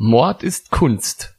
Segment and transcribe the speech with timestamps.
[0.00, 1.34] Mord ist Kunst.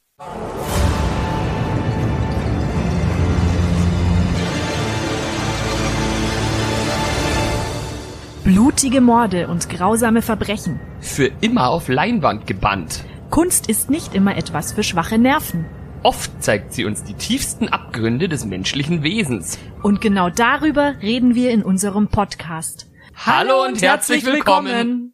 [8.43, 10.81] Blutige Morde und grausame Verbrechen.
[10.99, 13.05] Für immer auf Leinwand gebannt.
[13.29, 15.63] Kunst ist nicht immer etwas für schwache Nerven.
[16.03, 19.57] Oft zeigt sie uns die tiefsten Abgründe des menschlichen Wesens.
[19.83, 22.87] Und genau darüber reden wir in unserem Podcast.
[23.15, 25.08] Hallo und herzlich willkommen.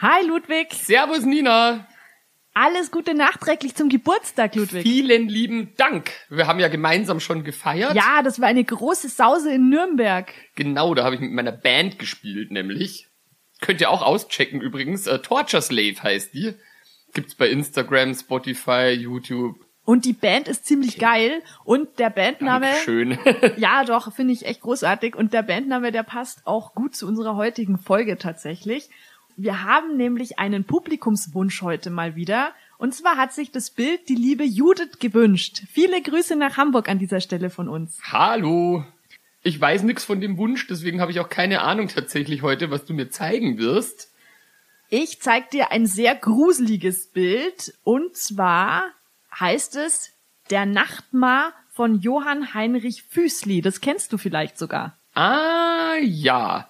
[0.00, 0.72] Hi Ludwig.
[0.74, 1.84] Servus Nina.
[2.54, 4.84] Alles Gute nachträglich zum Geburtstag, Ludwig.
[4.84, 6.12] Vielen lieben Dank.
[6.28, 7.96] Wir haben ja gemeinsam schon gefeiert.
[7.96, 10.32] Ja, das war eine große Sause in Nürnberg.
[10.54, 13.08] Genau, da habe ich mit meiner Band gespielt, nämlich.
[13.60, 15.08] Könnt ihr auch auschecken übrigens.
[15.08, 16.54] Äh, Torture Slave heißt die.
[17.12, 19.56] Gibt's bei Instagram, Spotify, YouTube.
[19.84, 22.68] Und die Band ist ziemlich geil und der Bandname.
[22.84, 23.18] Schön.
[23.56, 25.16] ja, doch, finde ich echt großartig.
[25.16, 28.90] Und der Bandname, der passt auch gut zu unserer heutigen Folge tatsächlich.
[29.40, 32.54] Wir haben nämlich einen Publikumswunsch heute mal wieder.
[32.76, 35.62] Und zwar hat sich das Bild die liebe Judith gewünscht.
[35.70, 38.00] Viele Grüße nach Hamburg an dieser Stelle von uns.
[38.02, 38.84] Hallo.
[39.44, 42.84] Ich weiß nichts von dem Wunsch, deswegen habe ich auch keine Ahnung tatsächlich heute, was
[42.84, 44.12] du mir zeigen wirst.
[44.88, 47.74] Ich zeig dir ein sehr gruseliges Bild.
[47.84, 48.86] Und zwar
[49.38, 50.14] heißt es
[50.50, 53.60] Der Nachtmar von Johann Heinrich Füßli.
[53.60, 54.98] Das kennst du vielleicht sogar.
[55.14, 56.68] Ah, ja.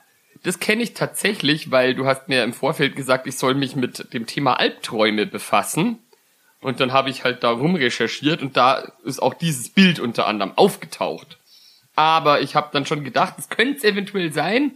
[0.49, 4.15] Das kenne ich tatsächlich, weil du hast mir im Vorfeld gesagt, ich soll mich mit
[4.15, 5.99] dem Thema Albträume befassen.
[6.63, 10.57] Und dann habe ich halt da rumrecherchiert und da ist auch dieses Bild unter anderem
[10.57, 11.37] aufgetaucht.
[11.97, 14.73] Aber ich habe dann schon gedacht, es könnte es eventuell sein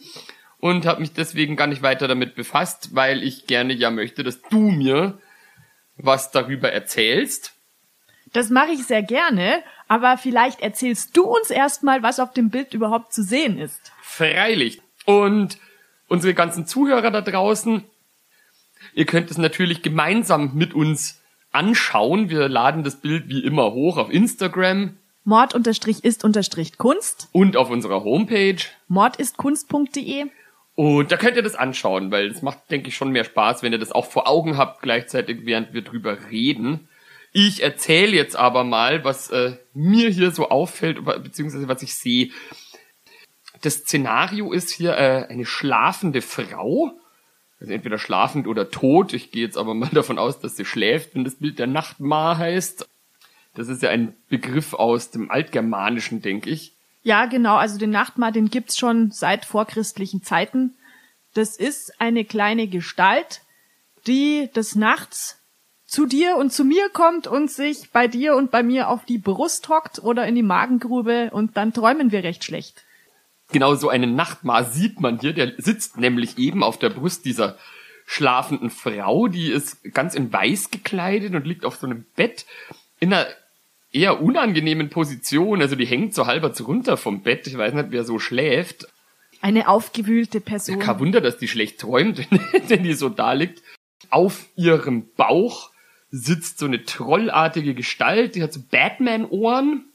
[0.59, 4.43] und habe mich deswegen gar nicht weiter damit befasst, weil ich gerne ja möchte, dass
[4.43, 5.21] du mir
[5.97, 7.55] was darüber erzählst.
[8.35, 12.75] Das mache ich sehr gerne, aber vielleicht erzählst du uns erstmal, was auf dem Bild
[12.75, 13.91] überhaupt zu sehen ist.
[14.03, 14.82] Freilich.
[15.05, 15.59] Und
[16.09, 17.85] unsere ganzen Zuhörer da draußen,
[18.95, 21.21] ihr könnt es natürlich gemeinsam mit uns
[21.53, 22.31] anschauen.
[22.31, 24.97] Wir laden das Bild wie immer hoch auf Instagram.
[25.25, 27.29] Mord-ist-Kunst.
[27.33, 28.65] Und auf unserer Homepage.
[28.89, 30.27] mordistkunst.de.
[30.75, 33.73] Und da könnt ihr das anschauen, weil es macht, denke ich, schon mehr Spaß, wenn
[33.73, 36.89] ihr das auch vor Augen habt, gleichzeitig, während wir drüber reden.
[37.33, 42.31] Ich erzähle jetzt aber mal, was äh, mir hier so auffällt, beziehungsweise was ich sehe
[43.63, 46.93] das Szenario ist hier äh, eine schlafende Frau.
[47.61, 49.13] Also entweder schlafend oder tot.
[49.13, 52.39] Ich gehe jetzt aber mal davon aus, dass sie schläft, wenn das Bild der Nachtmar
[52.39, 52.87] heißt.
[53.55, 56.73] Das ist ja ein Begriff aus dem Altgermanischen, denke ich.
[57.03, 57.57] Ja, genau.
[57.57, 60.75] Also den Nachtmar, den gibt's schon seit vorchristlichen Zeiten.
[61.35, 63.43] Das ist eine kleine Gestalt,
[64.07, 65.39] die des Nachts
[65.87, 69.19] zu dir und zu mir kommt und sich bei dir und bei mir auf die
[69.19, 72.83] Brust hockt oder in die Magengrube und dann träumen wir recht schlecht.
[73.53, 75.33] Genau so einen Nachtmar sieht man hier.
[75.33, 77.57] Der sitzt nämlich eben auf der Brust dieser
[78.07, 79.29] schlafenden Frau.
[79.29, 82.47] Die ist ganz in weiß gekleidet und liegt auf so einem Bett
[83.01, 83.27] in einer
[83.93, 85.61] eher unangenehmen Position.
[85.61, 87.47] Also die hängt so halber runter vom Bett.
[87.47, 88.87] Ich weiß nicht, wer so schläft.
[89.41, 90.79] Eine aufgewühlte Person.
[90.79, 92.27] Kein Wunder, dass die schlecht träumt,
[92.69, 93.63] wenn die so da liegt.
[94.09, 95.71] Auf ihrem Bauch
[96.11, 99.87] sitzt so eine trollartige Gestalt, die hat so Batman-Ohren.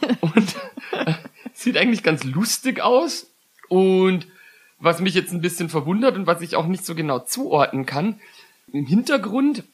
[0.20, 0.56] und
[1.54, 3.30] Sieht eigentlich ganz lustig aus.
[3.68, 4.26] Und
[4.78, 8.20] was mich jetzt ein bisschen verwundert und was ich auch nicht so genau zuordnen kann,
[8.72, 9.64] im Hintergrund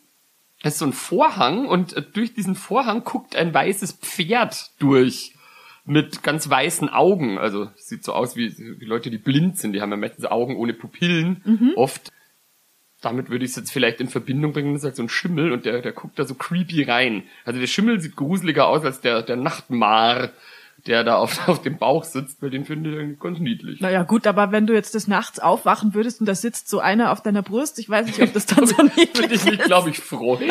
[0.62, 5.34] ist so ein Vorhang und äh, durch diesen Vorhang guckt ein weißes Pferd durch
[5.86, 7.38] mit ganz weißen Augen.
[7.38, 9.72] Also sieht so aus wie, wie Leute, die blind sind.
[9.72, 11.40] Die haben ja meistens Augen ohne Pupillen.
[11.44, 11.72] Mhm.
[11.76, 12.12] Oft.
[13.00, 14.74] Damit würde ich es jetzt vielleicht in Verbindung bringen.
[14.74, 17.22] Das ist halt so ein Schimmel und der, der guckt da so creepy rein.
[17.46, 20.30] Also der Schimmel sieht gruseliger aus als der, der Nachtmar,
[20.86, 23.80] der da auf, auf dem Bauch sitzt, weil den finde ich eigentlich ganz niedlich.
[23.80, 27.12] Naja, gut, aber wenn du jetzt des Nachts aufwachen würdest und da sitzt so einer
[27.12, 29.90] auf deiner Brust, ich weiß nicht, ob das dann so niedlich würde ich mich, glaube
[29.90, 30.50] ich, freuen.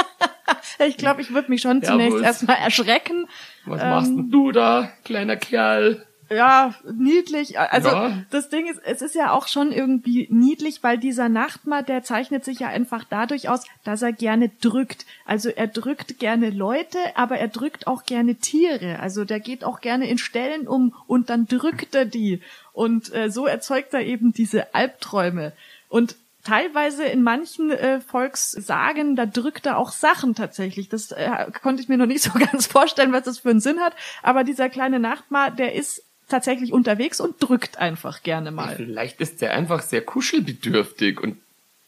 [0.86, 3.26] ich glaube, ich würde mich schon zunächst erstmal erschrecken.
[3.64, 6.04] Was ähm, machst denn du da, kleiner Kerl?
[6.32, 7.58] Ja, niedlich.
[7.58, 8.12] Also ja.
[8.30, 12.44] das Ding ist, es ist ja auch schon irgendwie niedlich, weil dieser Nachtmar, der zeichnet
[12.44, 15.06] sich ja einfach dadurch aus, dass er gerne drückt.
[15.26, 19.00] Also er drückt gerne Leute, aber er drückt auch gerne Tiere.
[19.00, 22.40] Also der geht auch gerne in Stellen um und dann drückt er die.
[22.72, 25.52] Und äh, so erzeugt er eben diese Albträume.
[25.88, 30.88] Und teilweise in manchen äh, Volkssagen, da drückt er auch Sachen tatsächlich.
[30.88, 33.80] Das äh, konnte ich mir noch nicht so ganz vorstellen, was das für einen Sinn
[33.80, 33.94] hat.
[34.22, 38.76] Aber dieser kleine Nachtmar, der ist tatsächlich unterwegs und drückt einfach gerne mal.
[38.76, 41.36] Vielleicht ist der einfach sehr kuschelbedürftig und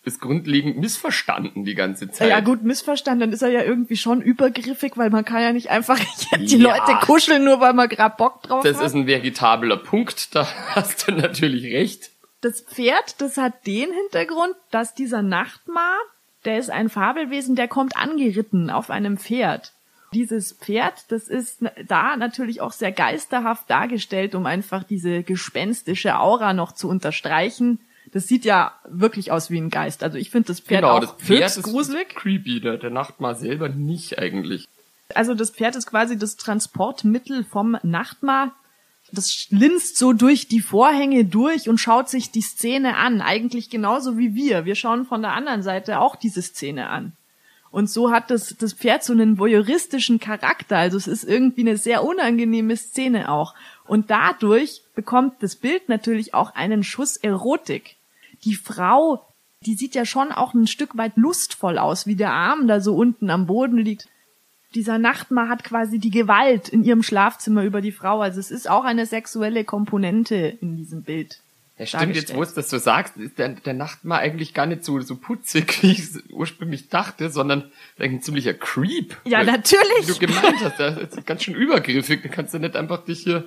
[0.05, 2.29] ist grundlegend missverstanden die ganze Zeit.
[2.29, 5.71] Ja gut, missverstanden, dann ist er ja irgendwie schon übergriffig, weil man kann ja nicht
[5.71, 5.99] einfach
[6.39, 6.77] die ja.
[6.77, 8.83] Leute kuscheln, nur weil man gerade Bock drauf das hat.
[8.83, 12.11] Das ist ein veritabler Punkt, da hast du natürlich recht.
[12.41, 15.95] das Pferd, das hat den Hintergrund, dass dieser Nachtmar,
[16.45, 19.73] der ist ein Fabelwesen, der kommt angeritten auf einem Pferd.
[20.13, 26.53] Dieses Pferd, das ist da natürlich auch sehr geisterhaft dargestellt, um einfach diese gespenstische Aura
[26.53, 27.81] noch zu unterstreichen.
[28.13, 30.03] Das sieht ja wirklich aus wie ein Geist.
[30.03, 32.15] Also ich finde das Pferd genau, auch das Pferd ist gruselig.
[32.15, 34.67] creepy, der, der Nachtmar selber nicht eigentlich.
[35.15, 38.55] Also das Pferd ist quasi das Transportmittel vom Nachtmar.
[39.13, 43.21] Das linst so durch die Vorhänge durch und schaut sich die Szene an.
[43.21, 44.65] Eigentlich genauso wie wir.
[44.65, 47.13] Wir schauen von der anderen Seite auch diese Szene an.
[47.73, 50.77] Und so hat das, das Pferd so einen voyeuristischen Charakter.
[50.77, 53.55] Also es ist irgendwie eine sehr unangenehme Szene auch.
[53.87, 57.97] Und dadurch bekommt das Bild natürlich auch einen Schuss Erotik.
[58.45, 59.27] Die Frau,
[59.67, 62.95] die sieht ja schon auch ein Stück weit lustvoll aus, wie der Arm da so
[62.95, 64.07] unten am Boden liegt
[64.75, 68.21] dieser Nachtmar hat quasi die Gewalt in ihrem Schlafzimmer über die Frau.
[68.21, 71.41] Also es ist auch eine sexuelle Komponente in diesem Bild.
[71.83, 74.85] Ja, stimmt, jetzt wo du das so sagst, ist der, der Nachtmar eigentlich gar nicht
[74.85, 79.17] so, so putzig, wie ich es ursprünglich dachte, sondern ein ziemlicher Creep.
[79.25, 80.07] Ja, natürlich.
[80.07, 83.21] Wie du gemeint hast, der ist ganz schön übergriffig, da kannst du nicht einfach dich
[83.21, 83.45] hier...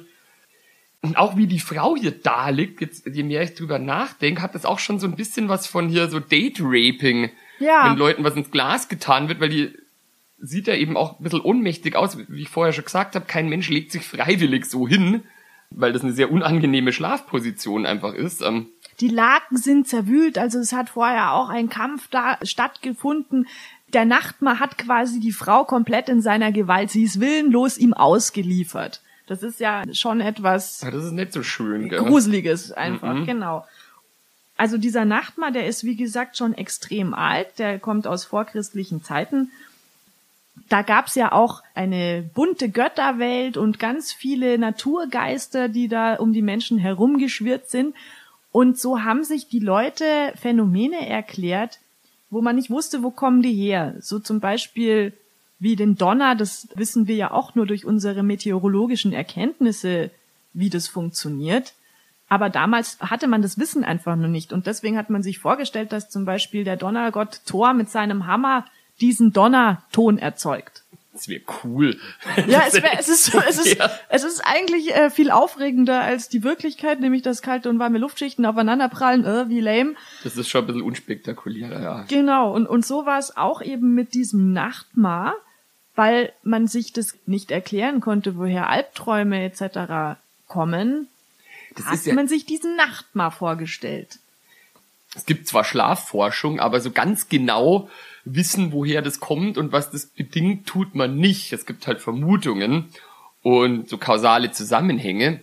[1.01, 4.55] Und auch wie die Frau hier da liegt, jetzt, je mehr ich drüber nachdenke, hat
[4.55, 7.29] das auch schon so ein bisschen was von hier so Date-Raping.
[7.59, 7.89] Ja.
[7.89, 9.71] Wenn Leuten was ins Glas getan wird, weil die
[10.39, 13.25] sieht ja eben auch ein bisschen ohnmächtig aus, wie ich vorher schon gesagt habe.
[13.25, 15.23] Kein Mensch legt sich freiwillig so hin,
[15.77, 18.41] weil das eine sehr unangenehme Schlafposition einfach ist.
[18.41, 18.67] Ähm,
[19.01, 23.47] die Laken sind zerwühlt, also es hat vorher auch ein Kampf da stattgefunden.
[23.93, 26.89] Der Nachtmar hat quasi die Frau komplett in seiner Gewalt.
[26.91, 29.01] Sie ist willenlos ihm ausgeliefert.
[29.27, 31.99] Das ist ja schon etwas ja, das ist nicht so schön, gell?
[31.99, 33.25] Gruseliges einfach, Mhm.
[33.25, 33.65] genau.
[34.57, 39.51] Also dieser Nachtmar, der ist wie gesagt schon extrem alt, der kommt aus vorchristlichen Zeiten.
[40.69, 46.41] Da gab's ja auch eine bunte Götterwelt und ganz viele Naturgeister, die da um die
[46.41, 47.95] Menschen herumgeschwirrt sind.
[48.51, 51.79] Und so haben sich die Leute Phänomene erklärt,
[52.29, 53.95] wo man nicht wusste, wo kommen die her.
[53.99, 55.13] So zum Beispiel
[55.59, 60.11] wie den Donner, das wissen wir ja auch nur durch unsere meteorologischen Erkenntnisse,
[60.53, 61.73] wie das funktioniert.
[62.27, 64.51] Aber damals hatte man das Wissen einfach nur nicht.
[64.51, 68.65] Und deswegen hat man sich vorgestellt, dass zum Beispiel der Donnergott Thor mit seinem Hammer
[69.01, 70.83] diesen Donnerton erzeugt.
[71.13, 71.97] Das wäre cool.
[72.47, 73.89] Ja, es, wär, es, ist, es, ist, Ja.
[74.09, 78.45] es ist eigentlich äh, viel aufregender als die Wirklichkeit, nämlich dass kalte und warme Luftschichten
[78.45, 79.95] aufeinanderprallen, äh, wie lame.
[80.25, 82.05] Das ist schon ein bisschen unspektakulärer, ja.
[82.09, 85.35] Genau, und, und so war es auch eben mit diesem Nachtmar,
[85.95, 90.19] weil man sich das nicht erklären konnte, woher Albträume etc.
[90.49, 91.07] kommen,
[91.77, 94.19] Das hat ist ja, man sich diesen Nachtmar vorgestellt.
[95.15, 97.89] es gibt zwar Schlafforschung, aber so ganz genau
[98.25, 101.53] wissen, woher das kommt und was das bedingt, tut man nicht.
[101.53, 102.89] Es gibt halt Vermutungen
[103.43, 105.39] und so kausale Zusammenhänge,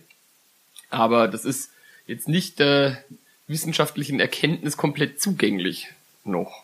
[0.89, 1.71] aber das ist
[2.05, 3.03] jetzt nicht der
[3.47, 5.87] wissenschaftlichen Erkenntnis komplett zugänglich
[6.25, 6.63] noch.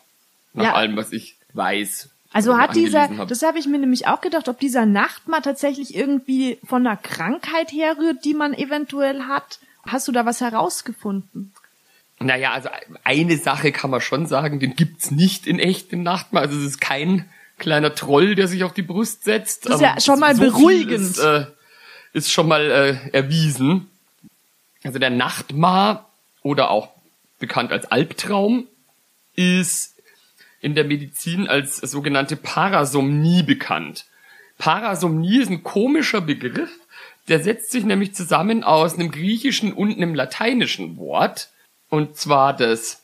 [0.52, 0.74] Nach Ja.
[0.74, 2.10] allem, was ich weiß.
[2.32, 3.28] Also hat dieser, hab.
[3.28, 7.72] das habe ich mir nämlich auch gedacht, ob dieser Nachtmar tatsächlich irgendwie von einer Krankheit
[7.72, 9.58] herrührt, die man eventuell hat.
[9.86, 11.52] Hast du da was herausgefunden?
[12.22, 12.68] Naja, also
[13.02, 16.42] eine Sache kann man schon sagen, den gibt's nicht in echt, den Nachtmar.
[16.42, 17.28] Also es ist kein
[17.58, 19.66] kleiner Troll, der sich auf die Brust setzt.
[19.66, 21.00] Das ist ja Aber schon mal viel beruhigend.
[21.00, 21.46] Ist, äh,
[22.12, 23.88] ist schon mal äh, erwiesen.
[24.84, 26.10] Also der Nachtmar
[26.42, 26.90] oder auch
[27.38, 28.66] bekannt als Albtraum
[29.34, 29.96] ist
[30.60, 34.04] in der Medizin als sogenannte Parasomnie bekannt.
[34.58, 36.70] Parasomnie ist ein komischer Begriff,
[37.28, 41.48] der setzt sich nämlich zusammen aus einem griechischen und einem lateinischen Wort.
[41.90, 43.02] Und zwar das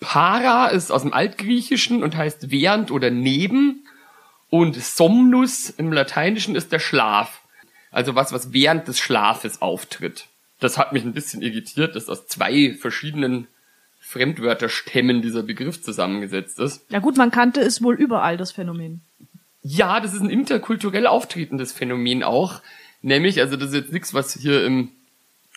[0.00, 3.86] Para ist aus dem Altgriechischen und heißt während oder neben.
[4.50, 7.42] Und Somnus im Lateinischen ist der Schlaf.
[7.90, 10.26] Also was, was während des Schlafes auftritt.
[10.58, 13.46] Das hat mich ein bisschen irritiert, dass aus zwei verschiedenen
[14.00, 16.84] Fremdwörterstämmen dieser Begriff zusammengesetzt ist.
[16.90, 19.00] Ja gut, man kannte es wohl überall, das Phänomen.
[19.62, 22.60] Ja, das ist ein interkulturell auftretendes Phänomen auch.
[23.00, 24.90] Nämlich, also das ist jetzt nichts, was hier im, im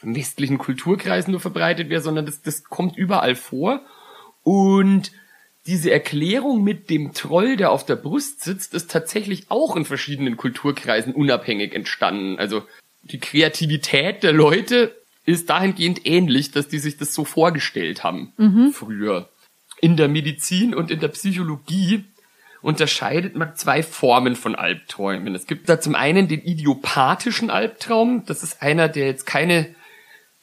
[0.01, 3.81] westlichen Kulturkreis nur verbreitet wäre, sondern das, das kommt überall vor.
[4.43, 5.11] Und
[5.65, 10.37] diese Erklärung mit dem Troll, der auf der Brust sitzt, ist tatsächlich auch in verschiedenen
[10.37, 12.39] Kulturkreisen unabhängig entstanden.
[12.39, 12.63] Also
[13.01, 18.33] die Kreativität der Leute ist dahingehend ähnlich, dass die sich das so vorgestellt haben
[18.73, 19.29] früher.
[19.81, 22.05] In der Medizin und in der Psychologie
[22.61, 25.35] unterscheidet man zwei Formen von Albträumen.
[25.35, 28.23] Es gibt da zum einen den idiopathischen Albtraum.
[28.25, 29.75] Das ist einer, der jetzt keine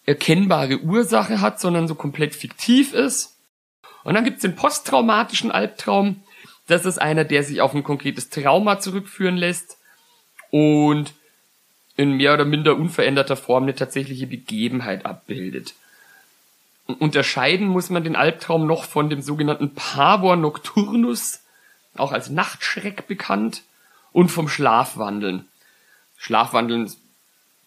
[0.06, 3.36] erkennbare Ursache hat, sondern so komplett fiktiv ist.
[4.02, 6.22] Und dann gibt's den posttraumatischen Albtraum.
[6.66, 9.78] Das ist einer, der sich auf ein konkretes Trauma zurückführen lässt
[10.50, 11.14] und
[11.96, 15.74] in mehr oder minder unveränderter Form eine tatsächliche Begebenheit abbildet.
[16.86, 21.40] Unterscheiden muss man den Albtraum noch von dem sogenannten Pavor Nocturnus,
[21.96, 23.62] auch als Nachtschreck bekannt,
[24.12, 25.48] und vom Schlafwandeln.
[26.16, 26.90] Schlafwandeln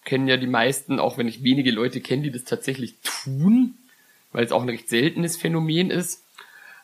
[0.07, 3.75] kennen ja die meisten, auch wenn ich wenige Leute kenne, die das tatsächlich tun,
[4.31, 6.23] weil es auch ein recht seltenes Phänomen ist.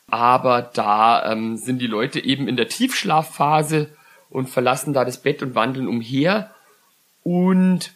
[0.08, 3.90] Aber da ähm, sind die Leute eben in der Tiefschlafphase
[4.30, 6.54] und verlassen da das Bett und wandeln umher.
[7.24, 7.94] Und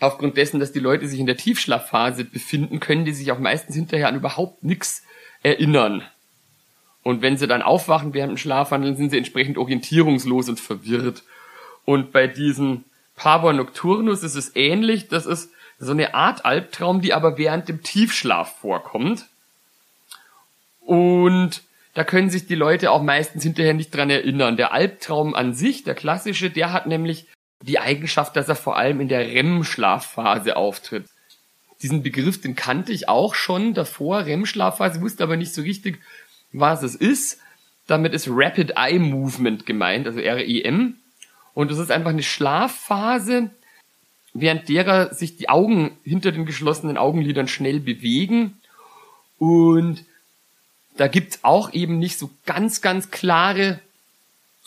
[0.00, 3.76] aufgrund dessen, dass die Leute sich in der Tiefschlafphase befinden, können die sich auch meistens
[3.76, 5.04] hinterher an überhaupt nichts
[5.44, 6.02] erinnern.
[7.04, 11.22] Und wenn sie dann aufwachen während dem Schlafwandeln, sind sie entsprechend orientierungslos und verwirrt.
[11.84, 12.84] Und bei diesen
[13.20, 15.08] Pavor Nocturnus ist es ähnlich.
[15.08, 19.26] Das ist so eine Art Albtraum, die aber während dem Tiefschlaf vorkommt.
[20.80, 21.62] Und
[21.92, 24.56] da können sich die Leute auch meistens hinterher nicht dran erinnern.
[24.56, 27.26] Der Albtraum an sich, der klassische, der hat nämlich
[27.62, 31.04] die Eigenschaft, dass er vor allem in der REM-Schlafphase auftritt.
[31.82, 36.00] Diesen Begriff, den kannte ich auch schon davor, REM-Schlafphase, wusste aber nicht so richtig,
[36.52, 37.38] was es ist.
[37.86, 40.96] Damit ist Rapid Eye Movement gemeint, also REM.
[41.54, 43.50] Und es ist einfach eine Schlafphase,
[44.32, 48.58] während derer sich die Augen hinter den geschlossenen Augenlidern schnell bewegen.
[49.38, 50.04] Und
[50.96, 53.80] da gibt's auch eben nicht so ganz, ganz klare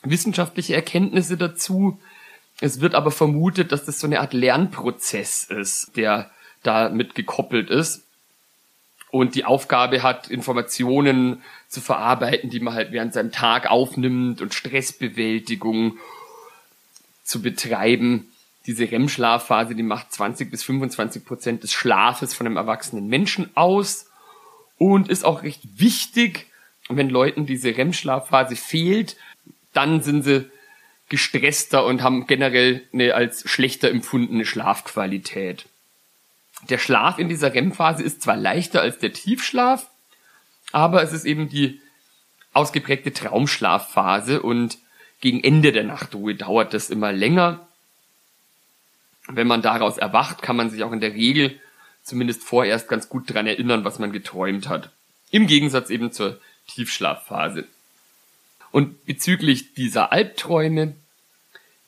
[0.03, 1.99] wissenschaftliche Erkenntnisse dazu.
[2.59, 8.03] Es wird aber vermutet, dass das so eine Art Lernprozess ist, der damit gekoppelt ist
[9.13, 14.55] und die Aufgabe hat, Informationen zu verarbeiten, die man halt während seinem Tag aufnimmt und
[14.55, 15.97] Stressbewältigung
[17.23, 18.27] zu betreiben.
[18.65, 24.07] Diese REM-Schlafphase, die macht 20 bis 25 Prozent des Schlafes von einem erwachsenen Menschen aus
[24.77, 26.47] und ist auch recht wichtig.
[26.89, 29.17] Wenn Leuten diese REM-Schlafphase fehlt,
[29.73, 30.49] dann sind sie
[31.09, 35.65] gestresster und haben generell eine als schlechter empfundene Schlafqualität.
[36.69, 39.89] Der Schlaf in dieser REM-Phase ist zwar leichter als der Tiefschlaf,
[40.71, 41.81] aber es ist eben die
[42.53, 44.77] ausgeprägte Traumschlafphase und
[45.23, 47.65] gegen Ende der Nachtruhe dauert das immer länger.
[49.29, 51.61] Wenn man daraus erwacht, kann man sich auch in der Regel
[52.03, 54.89] zumindest vorerst ganz gut dran erinnern, was man geträumt hat.
[55.31, 57.65] Im Gegensatz eben zur Tiefschlafphase.
[58.71, 60.93] Und bezüglich dieser Albträume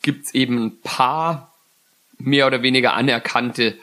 [0.02, 1.54] gibt's eben ein paar
[2.18, 3.78] mehr oder weniger anerkannte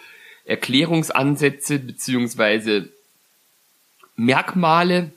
[0.46, 2.88] Erklärungsansätze beziehungsweise
[4.16, 5.12] Merkmale,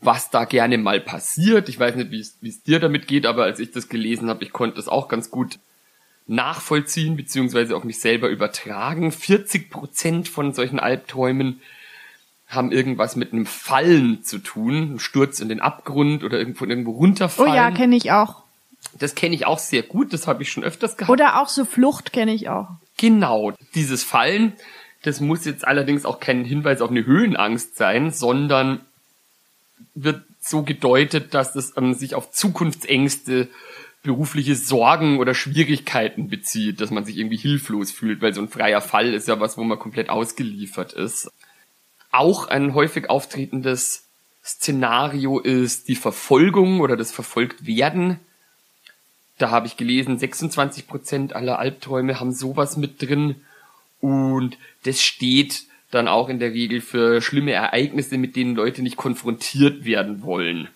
[0.00, 1.68] was da gerne mal passiert.
[1.68, 4.52] Ich weiß nicht, wie es dir damit geht, aber als ich das gelesen habe, ich
[4.52, 5.58] konnte das auch ganz gut
[6.26, 9.12] nachvollziehen beziehungsweise auf mich selber übertragen.
[9.12, 11.60] 40 Prozent von solchen Albträumen
[12.46, 17.52] haben irgendwas mit einem Fallen zu tun, Sturz in den Abgrund oder irgendwo irgendwo runterfallen.
[17.52, 18.42] Oh ja, kenne ich auch.
[18.98, 21.10] Das kenne ich auch sehr gut, das habe ich schon öfters gehabt.
[21.10, 22.68] Oder auch so Flucht kenne ich auch.
[22.96, 24.54] Genau, dieses Fallen,
[25.02, 28.80] das muss jetzt allerdings auch kein Hinweis auf eine Höhenangst sein, sondern
[29.94, 33.48] wird so gedeutet, dass es ähm, sich auf Zukunftsängste,
[34.02, 38.80] berufliche Sorgen oder Schwierigkeiten bezieht, dass man sich irgendwie hilflos fühlt, weil so ein freier
[38.80, 41.30] Fall ist ja was, wo man komplett ausgeliefert ist.
[42.10, 44.04] Auch ein häufig auftretendes
[44.42, 48.18] Szenario ist die Verfolgung oder das Verfolgtwerden
[49.40, 53.36] da habe ich gelesen, 26 Prozent aller Albträume haben sowas mit drin.
[54.00, 58.96] Und das steht dann auch in der Regel für schlimme Ereignisse, mit denen Leute nicht
[58.96, 60.68] konfrontiert werden wollen.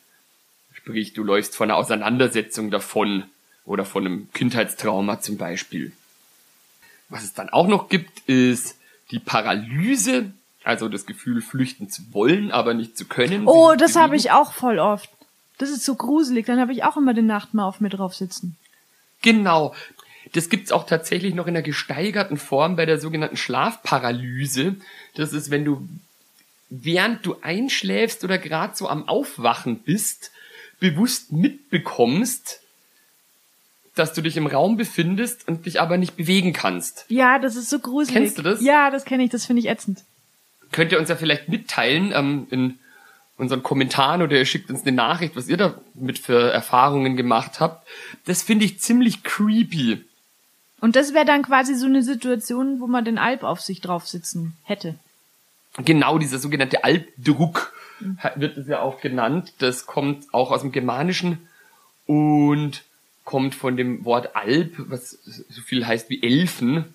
[0.72, 3.24] Sprich, du läufst von einer Auseinandersetzung davon
[3.64, 5.92] oder von einem Kindheitstrauma zum Beispiel.
[7.08, 8.76] Was es dann auch noch gibt, ist
[9.10, 10.32] die Paralyse,
[10.64, 13.46] also das Gefühl, flüchten zu wollen, aber nicht zu können.
[13.46, 15.08] Oh, das habe ich auch voll oft.
[15.58, 18.56] Das ist so gruselig, dann habe ich auch immer den Nachtmaul auf mir drauf sitzen.
[19.22, 19.74] Genau.
[20.32, 24.76] Das gibt's auch tatsächlich noch in der gesteigerten Form bei der sogenannten Schlafparalyse.
[25.14, 25.88] Das ist, wenn du
[26.70, 30.32] während du einschläfst oder gerade so am Aufwachen bist,
[30.80, 32.60] bewusst mitbekommst,
[33.94, 37.04] dass du dich im Raum befindest und dich aber nicht bewegen kannst.
[37.08, 38.14] Ja, das ist so gruselig.
[38.14, 38.60] Kennst du das?
[38.60, 40.02] Ja, das kenne ich, das finde ich ätzend.
[40.72, 42.78] Könnt ihr uns ja vielleicht mitteilen ähm, in
[43.36, 47.60] unseren Kommentaren oder ihr schickt uns eine Nachricht, was ihr da mit für Erfahrungen gemacht
[47.60, 47.86] habt.
[48.26, 50.04] Das finde ich ziemlich creepy.
[50.84, 54.06] Und das wäre dann quasi so eine Situation, wo man den Alp auf sich drauf
[54.06, 54.96] sitzen hätte.
[55.78, 57.72] Genau, dieser sogenannte Alpdruck
[58.34, 59.54] wird es ja auch genannt.
[59.60, 61.48] Das kommt auch aus dem Germanischen
[62.04, 62.82] und
[63.24, 66.92] kommt von dem Wort Alp, was so viel heißt wie Elfen.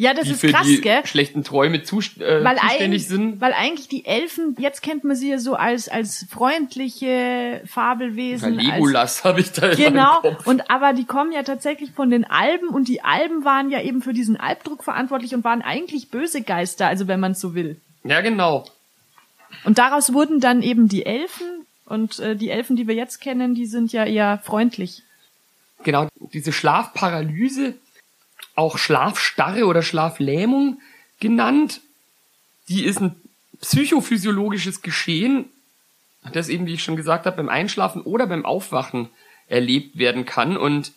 [0.00, 1.04] Ja, das die ist für krass, die gell?
[1.06, 3.40] schlechten Träume zust äh, Weil, zuständig eig- sind.
[3.40, 8.58] weil eigentlich die Elfen, jetzt kennt man sie ja so als, als freundliche Ja, Fabelwesen.
[8.58, 12.68] als, Legolas habe ich da Genau, und aber die kommen ja tatsächlich von den Alben
[12.68, 16.86] und die Alben waren ja eben für diesen Albdruck verantwortlich und waren eigentlich böse Geister,
[16.86, 17.76] also wenn man so will.
[18.04, 18.64] Ja, genau.
[19.64, 23.56] Und daraus wurden dann eben die Elfen und äh, die Elfen, die wir jetzt kennen,
[23.56, 25.02] die sind ja eher freundlich.
[25.82, 27.74] Genau, diese Schlafparalyse,
[28.58, 30.80] auch Schlafstarre oder Schlaflähmung
[31.20, 31.80] genannt,
[32.68, 33.14] die ist ein
[33.60, 35.46] psychophysiologisches Geschehen,
[36.32, 39.10] das eben, wie ich schon gesagt habe, beim Einschlafen oder beim Aufwachen
[39.46, 40.56] erlebt werden kann.
[40.56, 40.92] Und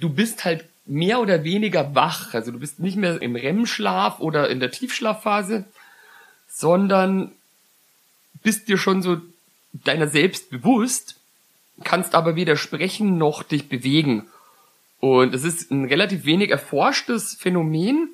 [0.00, 4.50] du bist halt mehr oder weniger wach, also du bist nicht mehr im REM-Schlaf oder
[4.50, 5.64] in der Tiefschlafphase,
[6.48, 7.32] sondern
[8.42, 9.20] bist dir schon so
[9.72, 11.14] deiner selbst bewusst,
[11.84, 14.26] kannst aber weder sprechen noch dich bewegen.
[15.00, 18.08] Und es ist ein relativ wenig erforschtes Phänomen.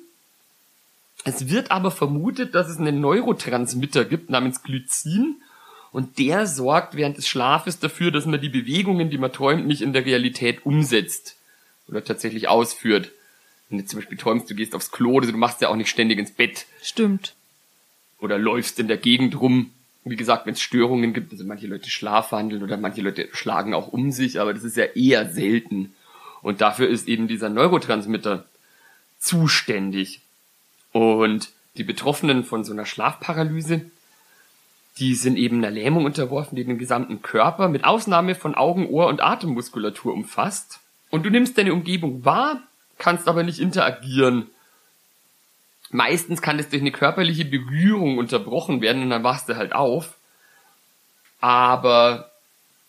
[1.23, 5.37] Es wird aber vermutet, dass es einen Neurotransmitter gibt namens Glycin
[5.91, 9.81] und der sorgt während des Schlafes dafür, dass man die Bewegungen, die man träumt, nicht
[9.81, 11.37] in der Realität umsetzt
[11.87, 13.11] oder tatsächlich ausführt.
[13.69, 15.89] Wenn du zum Beispiel träumst, du gehst aufs Klo, also du machst ja auch nicht
[15.89, 16.65] ständig ins Bett.
[16.83, 17.33] Stimmt.
[18.19, 19.71] Oder läufst in der Gegend rum.
[20.03, 23.87] Wie gesagt, wenn es Störungen gibt, also manche Leute schlafwandeln oder manche Leute schlagen auch
[23.87, 25.95] um sich, aber das ist ja eher selten.
[26.45, 28.45] Und dafür ist eben dieser Neurotransmitter
[29.17, 30.21] zuständig.
[30.91, 33.89] Und die Betroffenen von so einer Schlafparalyse,
[34.99, 39.07] die sind eben einer Lähmung unterworfen, die den gesamten Körper mit Ausnahme von Augen, Ohr
[39.07, 40.81] und Atemmuskulatur umfasst.
[41.09, 42.61] Und du nimmst deine Umgebung wahr,
[42.99, 44.45] kannst aber nicht interagieren.
[45.89, 50.13] Meistens kann das durch eine körperliche Berührung unterbrochen werden und dann wachst du halt auf.
[51.41, 52.29] Aber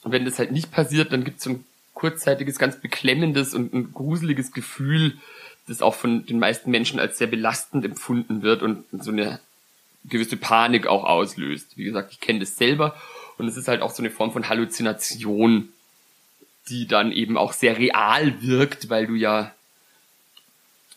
[0.04, 1.64] wenn das halt nicht passiert, dann gibt es so ein
[1.96, 5.16] kurzzeitiges, ganz beklemmendes und ein gruseliges Gefühl,
[5.66, 9.40] das auch von den meisten Menschen als sehr belastend empfunden wird und so eine
[10.04, 11.76] gewisse Panik auch auslöst.
[11.76, 12.94] Wie gesagt, ich kenne das selber
[13.38, 15.70] und es ist halt auch so eine Form von Halluzination,
[16.68, 19.54] die dann eben auch sehr real wirkt, weil du ja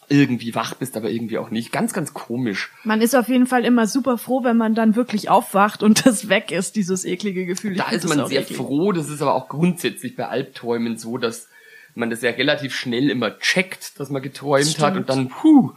[0.10, 1.72] irgendwie wach bist, aber irgendwie auch nicht.
[1.72, 2.72] Ganz, ganz komisch.
[2.84, 6.30] Man ist auf jeden Fall immer super froh, wenn man dann wirklich aufwacht und das
[6.30, 7.76] weg ist, dieses eklige Gefühl.
[7.76, 8.58] Da ist man sehr eklig.
[8.58, 8.92] froh.
[8.92, 11.48] Das ist aber auch grundsätzlich bei Albträumen so, dass
[11.96, 15.72] man das ja relativ schnell immer checkt, dass man geträumt hat und dann puh,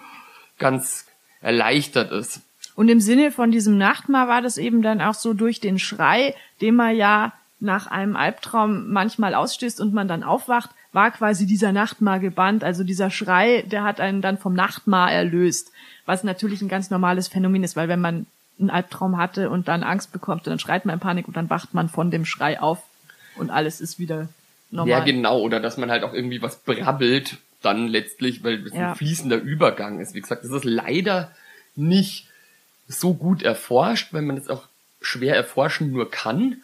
[0.58, 1.06] ganz
[1.40, 2.40] erleichtert ist.
[2.74, 6.34] Und im Sinne von diesem Nachtmahr war das eben dann auch so durch den Schrei,
[6.60, 11.72] den man ja nach einem Albtraum manchmal ausstößt und man dann aufwacht, war quasi dieser
[11.72, 12.64] Nachtmar gebannt.
[12.64, 15.72] Also dieser Schrei, der hat einen dann vom Nachtmar erlöst.
[16.04, 18.26] Was natürlich ein ganz normales Phänomen ist, weil wenn man
[18.58, 21.74] einen Albtraum hatte und dann Angst bekommt, dann schreit man in Panik und dann wacht
[21.74, 22.82] man von dem Schrei auf
[23.36, 24.28] und alles ist wieder
[24.70, 24.90] normal.
[24.90, 25.40] Ja, genau.
[25.40, 28.90] Oder dass man halt auch irgendwie was brabbelt, dann letztlich, weil es ja.
[28.90, 30.14] ein fließender Übergang ist.
[30.14, 31.30] Wie gesagt, das ist leider
[31.76, 32.28] nicht
[32.88, 34.64] so gut erforscht, weil man es auch
[35.00, 36.62] schwer erforschen nur kann.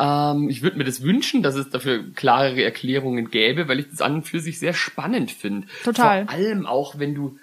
[0.00, 4.00] Ähm, ich würde mir das wünschen, dass es dafür klarere Erklärungen gäbe, weil ich das
[4.00, 5.68] an und für sich sehr spannend finde.
[5.84, 6.24] Total.
[6.24, 7.38] Vor allem auch, wenn du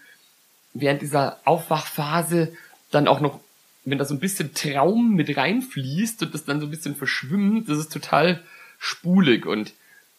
[0.74, 2.54] während dieser Aufwachphase
[2.90, 3.40] dann auch noch,
[3.86, 7.70] wenn da so ein bisschen Traum mit reinfließt und das dann so ein bisschen verschwimmt,
[7.70, 8.42] das ist total
[8.80, 9.74] spulig und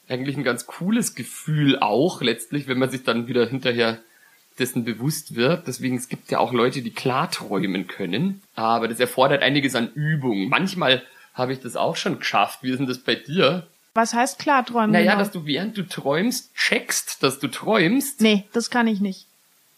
[0.08, 3.98] eigentlich ein ganz cooles Gefühl auch letztlich, wenn man sich dann wieder hinterher
[4.58, 5.66] dessen bewusst wird.
[5.66, 9.92] Deswegen, es gibt ja auch Leute, die klar träumen können, aber das erfordert einiges an
[9.92, 10.48] Übung.
[10.48, 11.02] Manchmal
[11.38, 12.60] habe ich das auch schon geschafft.
[12.62, 13.66] Wie ist denn das bei dir?
[13.94, 14.92] Was heißt Klarträumen?
[14.92, 15.22] Naja, genau?
[15.22, 18.20] dass du während du träumst, checkst, dass du träumst.
[18.20, 19.26] Nee, das kann ich nicht.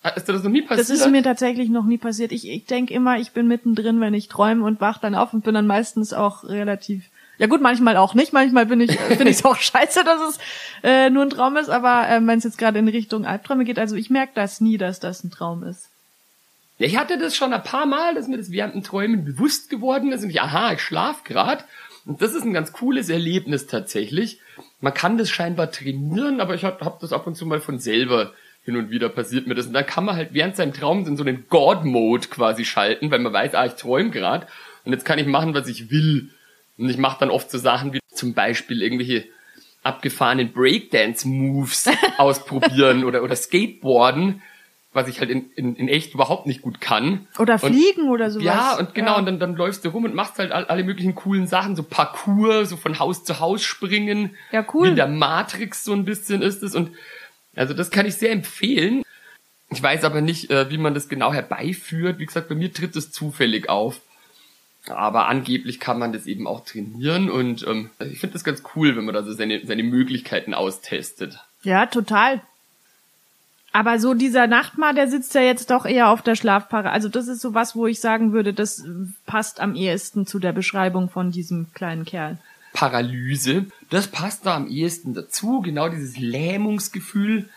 [0.03, 0.89] Ah, ist dir das noch nie passiert?
[0.89, 2.33] Das ist mir tatsächlich noch nie passiert.
[2.33, 5.45] Ich, ich denke immer, ich bin mittendrin, wenn ich träume und wach dann auf und
[5.45, 7.05] bin dann meistens auch relativ.
[7.37, 8.33] Ja gut, manchmal auch nicht.
[8.33, 10.39] Manchmal bin ich finde ich es auch scheiße, dass es
[10.83, 11.69] äh, nur ein Traum ist.
[11.69, 14.79] Aber äh, wenn es jetzt gerade in Richtung Albträume geht, also ich merke das nie,
[14.79, 15.90] dass das ein Traum ist.
[16.81, 19.69] Ja, ich hatte das schon ein paar Mal, dass mir das während den Träumen bewusst
[19.69, 21.67] geworden ist und ich, aha, ich schlaf grad.
[22.07, 24.41] Und das ist ein ganz cooles Erlebnis tatsächlich.
[24.81, 27.79] Man kann das scheinbar trainieren, aber ich habe hab das ab und zu mal von
[27.79, 28.33] selber
[28.65, 29.67] hin und wieder passiert mir das.
[29.67, 33.19] Und dann kann man halt während seinem Traum in so einen God-Mode quasi schalten, weil
[33.19, 34.49] man weiß, ah, ich träume grad
[34.87, 36.31] und jetzt kann ich machen, was ich will.
[36.79, 39.27] Und ich mache dann oft so Sachen wie zum Beispiel irgendwelche
[39.83, 44.41] abgefahrenen Breakdance-Moves ausprobieren oder, oder Skateboarden
[44.93, 47.29] was ich halt in, in, in echt überhaupt nicht gut kann.
[47.39, 48.45] Oder fliegen und, oder sowas.
[48.45, 49.19] Ja, und genau, ja.
[49.19, 52.67] und dann, dann läufst du rum und machst halt alle möglichen coolen Sachen, so Parkour,
[52.67, 54.37] so von Haus zu Haus springen.
[54.51, 54.87] Ja, cool.
[54.87, 56.75] Wie in der Matrix so ein bisschen ist es.
[56.75, 56.91] Und
[57.55, 59.03] also das kann ich sehr empfehlen.
[59.71, 62.19] Ich weiß aber nicht, äh, wie man das genau herbeiführt.
[62.19, 64.01] Wie gesagt, bei mir tritt es zufällig auf.
[64.89, 68.97] Aber angeblich kann man das eben auch trainieren und ähm, ich finde das ganz cool,
[68.97, 71.39] wenn man da so seine, seine Möglichkeiten austestet.
[71.63, 72.41] Ja, total.
[73.73, 76.93] Aber so dieser Nachtmar, der sitzt ja jetzt doch eher auf der Schlafparalyse.
[76.93, 78.85] Also das ist so was, wo ich sagen würde, das
[79.27, 82.39] passt am ehesten zu der Beschreibung von diesem kleinen Kerl.
[82.73, 87.49] Paralyse, das passt da am ehesten dazu, genau dieses Lähmungsgefühl.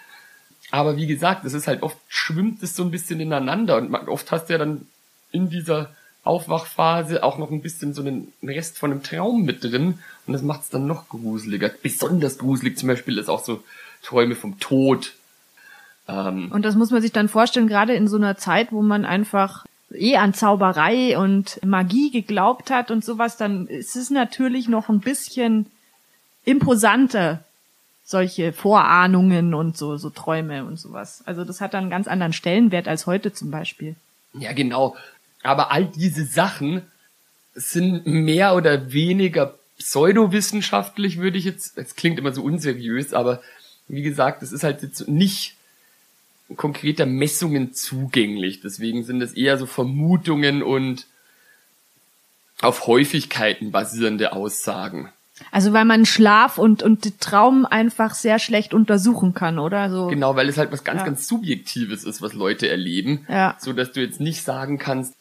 [0.71, 4.31] Aber wie gesagt, das ist halt oft schwimmt es so ein bisschen ineinander und oft
[4.31, 4.87] hast du ja dann
[5.31, 9.99] in dieser Aufwachphase auch noch ein bisschen so einen Rest von einem Traum mit drin
[10.25, 11.69] und das macht es dann noch gruseliger.
[11.69, 13.63] Besonders gruselig zum Beispiel ist auch so
[14.01, 15.13] Träume vom Tod.
[16.07, 19.05] Ähm, und das muss man sich dann vorstellen, gerade in so einer Zeit, wo man
[19.05, 24.89] einfach eh an Zauberei und Magie geglaubt hat und sowas, dann ist es natürlich noch
[24.89, 25.67] ein bisschen
[26.45, 27.43] imposanter,
[28.03, 31.23] solche Vorahnungen und so, so Träume und sowas.
[31.25, 33.95] Also das hat dann einen ganz anderen Stellenwert als heute zum Beispiel.
[34.33, 34.95] Ja, genau.
[35.41, 36.81] Aber all diese Sachen
[37.53, 43.41] sind mehr oder weniger pseudowissenschaftlich, würde ich jetzt, es klingt immer so unseriös, aber
[43.87, 45.55] wie gesagt, es ist halt jetzt nicht
[46.55, 48.61] konkreter Messungen zugänglich.
[48.61, 51.07] Deswegen sind es eher so Vermutungen und
[52.61, 55.09] auf Häufigkeiten basierende Aussagen.
[55.51, 59.89] Also weil man Schlaf und, und Traum einfach sehr schlecht untersuchen kann, oder?
[59.89, 60.07] So.
[60.07, 61.05] Genau, weil es halt was ganz, ja.
[61.05, 63.25] ganz Subjektives ist, was Leute erleben.
[63.27, 63.57] Ja.
[63.59, 65.15] So dass du jetzt nicht sagen kannst,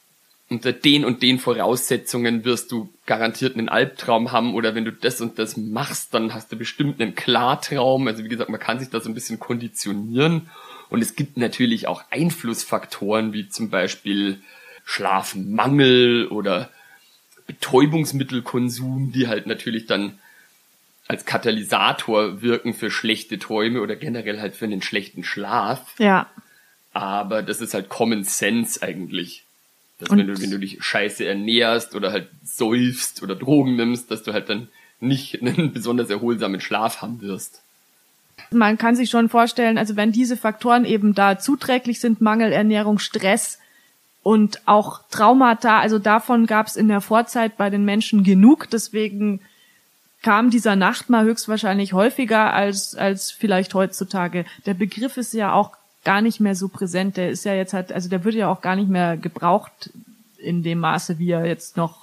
[0.51, 5.23] unter den und den Voraussetzungen wirst du garantiert einen Albtraum haben oder wenn du das
[5.23, 8.07] und das machst, dann hast du bestimmt einen Klartraum.
[8.07, 10.51] Also wie gesagt, man kann sich da so ein bisschen konditionieren
[10.93, 14.43] und es gibt natürlich auch Einflussfaktoren wie zum Beispiel
[14.85, 16.69] Schlafmangel oder
[17.47, 20.19] Betäubungsmittelkonsum, die halt natürlich dann
[21.09, 25.95] als Katalysator wirken für schlechte Träume oder generell halt für einen schlechten Schlaf.
[25.99, 26.31] Ja.
[26.93, 29.45] Aber das ist halt Common Sense eigentlich.
[29.99, 34.25] Dass wenn du, wenn du dich scheiße ernährst oder halt säufst oder Drogen nimmst, dass
[34.25, 34.69] du halt dann
[35.01, 37.63] nicht einen besonders erholsamen Schlaf haben wirst.
[38.51, 43.59] Man kann sich schon vorstellen, also wenn diese Faktoren eben da zuträglich sind, Mangelernährung, Stress
[44.23, 49.41] und auch Traumata, also davon gab es in der Vorzeit bei den Menschen genug, deswegen
[50.23, 54.45] kam dieser Nachtmar höchstwahrscheinlich häufiger als, als vielleicht heutzutage.
[54.67, 55.73] Der Begriff ist ja auch
[56.05, 57.17] gar nicht mehr so präsent.
[57.17, 59.91] Der ist ja jetzt halt, also der wird ja auch gar nicht mehr gebraucht
[60.39, 62.02] in dem Maße, wie er jetzt noch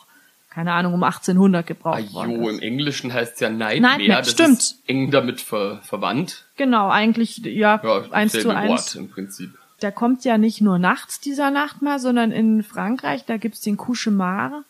[0.49, 2.41] keine Ahnung, um 1800 gebraucht ah, worden.
[2.41, 3.97] Jo, im Englischen heißt es ja Nightmare.
[3.97, 4.59] Nightmare das stimmt.
[4.59, 6.45] ist eng damit ver verwandt.
[6.57, 8.95] Genau, eigentlich, ja, ja eins zu eins.
[8.95, 9.51] Im Prinzip.
[9.81, 14.63] Der kommt ja nicht nur nachts, dieser Nachtmar, sondern in Frankreich, da gibt's den Cauchemar.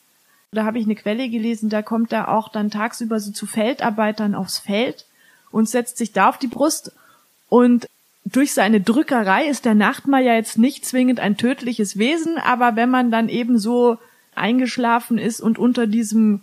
[0.52, 4.36] Da habe ich eine Quelle gelesen, da kommt er auch dann tagsüber so zu Feldarbeitern
[4.36, 5.06] aufs Feld
[5.52, 6.92] und setzt sich da auf die Brust
[7.50, 7.88] und
[8.26, 12.90] durch seine Drückerei ist der Nachtmar ja jetzt nicht zwingend ein tödliches Wesen, aber wenn
[12.90, 13.98] man dann eben so
[14.40, 16.42] eingeschlafen ist und unter diesem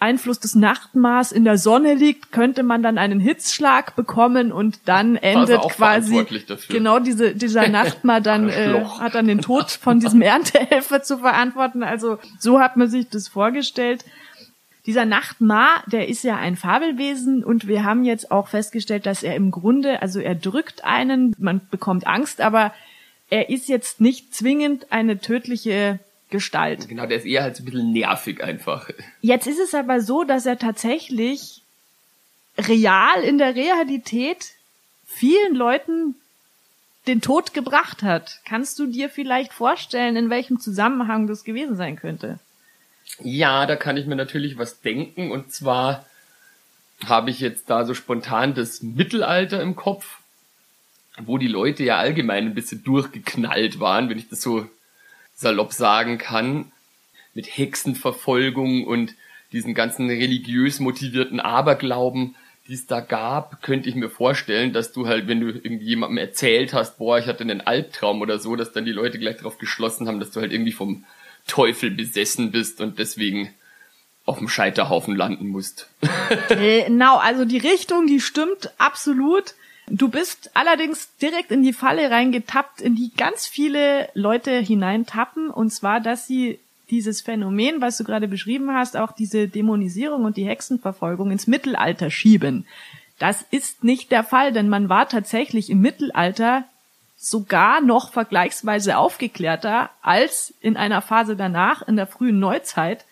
[0.00, 5.16] Einfluss des Nachtmaß in der Sonne liegt, könnte man dann einen Hitzschlag bekommen und dann
[5.16, 6.26] endet quasi
[6.68, 11.82] genau diese dieser Nachtmar dann äh, hat dann den Tod von diesem Erntehelfer zu verantworten.
[11.82, 14.04] Also so hat man sich das vorgestellt.
[14.84, 19.34] Dieser Nachtmar, der ist ja ein Fabelwesen und wir haben jetzt auch festgestellt, dass er
[19.34, 22.74] im Grunde, also er drückt einen, man bekommt Angst, aber
[23.30, 26.00] er ist jetzt nicht zwingend eine tödliche
[26.34, 26.88] Gestalt.
[26.88, 28.90] Genau, der ist eher halt so ein bisschen nervig einfach.
[29.20, 31.62] Jetzt ist es aber so, dass er tatsächlich
[32.58, 34.50] real in der Realität
[35.06, 36.16] vielen Leuten
[37.06, 38.40] den Tod gebracht hat.
[38.44, 42.40] Kannst du dir vielleicht vorstellen, in welchem Zusammenhang das gewesen sein könnte?
[43.20, 45.30] Ja, da kann ich mir natürlich was denken.
[45.30, 46.04] Und zwar
[47.06, 50.18] habe ich jetzt da so spontan das Mittelalter im Kopf,
[51.20, 54.68] wo die Leute ja allgemein ein bisschen durchgeknallt waren, wenn ich das so
[55.34, 56.72] salopp sagen kann,
[57.34, 59.14] mit Hexenverfolgung und
[59.52, 62.34] diesen ganzen religiös motivierten Aberglauben,
[62.66, 66.72] die es da gab, könnte ich mir vorstellen, dass du halt, wenn du irgendjemandem erzählt
[66.72, 70.08] hast, boah, ich hatte einen Albtraum oder so, dass dann die Leute gleich darauf geschlossen
[70.08, 71.04] haben, dass du halt irgendwie vom
[71.46, 73.52] Teufel besessen bist und deswegen
[74.24, 75.88] auf dem Scheiterhaufen landen musst.
[76.48, 79.54] genau, also die Richtung, die stimmt absolut.
[79.86, 85.70] Du bist allerdings direkt in die Falle reingetappt, in die ganz viele Leute hineintappen, und
[85.70, 86.58] zwar, dass sie
[86.90, 92.10] dieses Phänomen, was du gerade beschrieben hast, auch diese Dämonisierung und die Hexenverfolgung ins Mittelalter
[92.10, 92.66] schieben.
[93.18, 96.64] Das ist nicht der Fall, denn man war tatsächlich im Mittelalter
[97.16, 103.04] sogar noch vergleichsweise aufgeklärter als in einer Phase danach, in der frühen Neuzeit.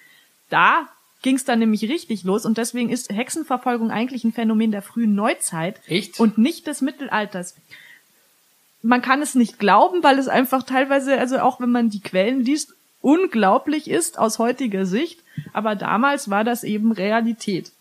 [0.50, 0.88] Da
[1.22, 5.14] ging es dann nämlich richtig los und deswegen ist Hexenverfolgung eigentlich ein Phänomen der frühen
[5.14, 6.20] Neuzeit Echt?
[6.20, 7.54] und nicht des Mittelalters.
[8.82, 12.44] Man kann es nicht glauben, weil es einfach teilweise, also auch wenn man die Quellen
[12.44, 15.20] liest, unglaublich ist aus heutiger Sicht,
[15.52, 17.72] aber damals war das eben Realität.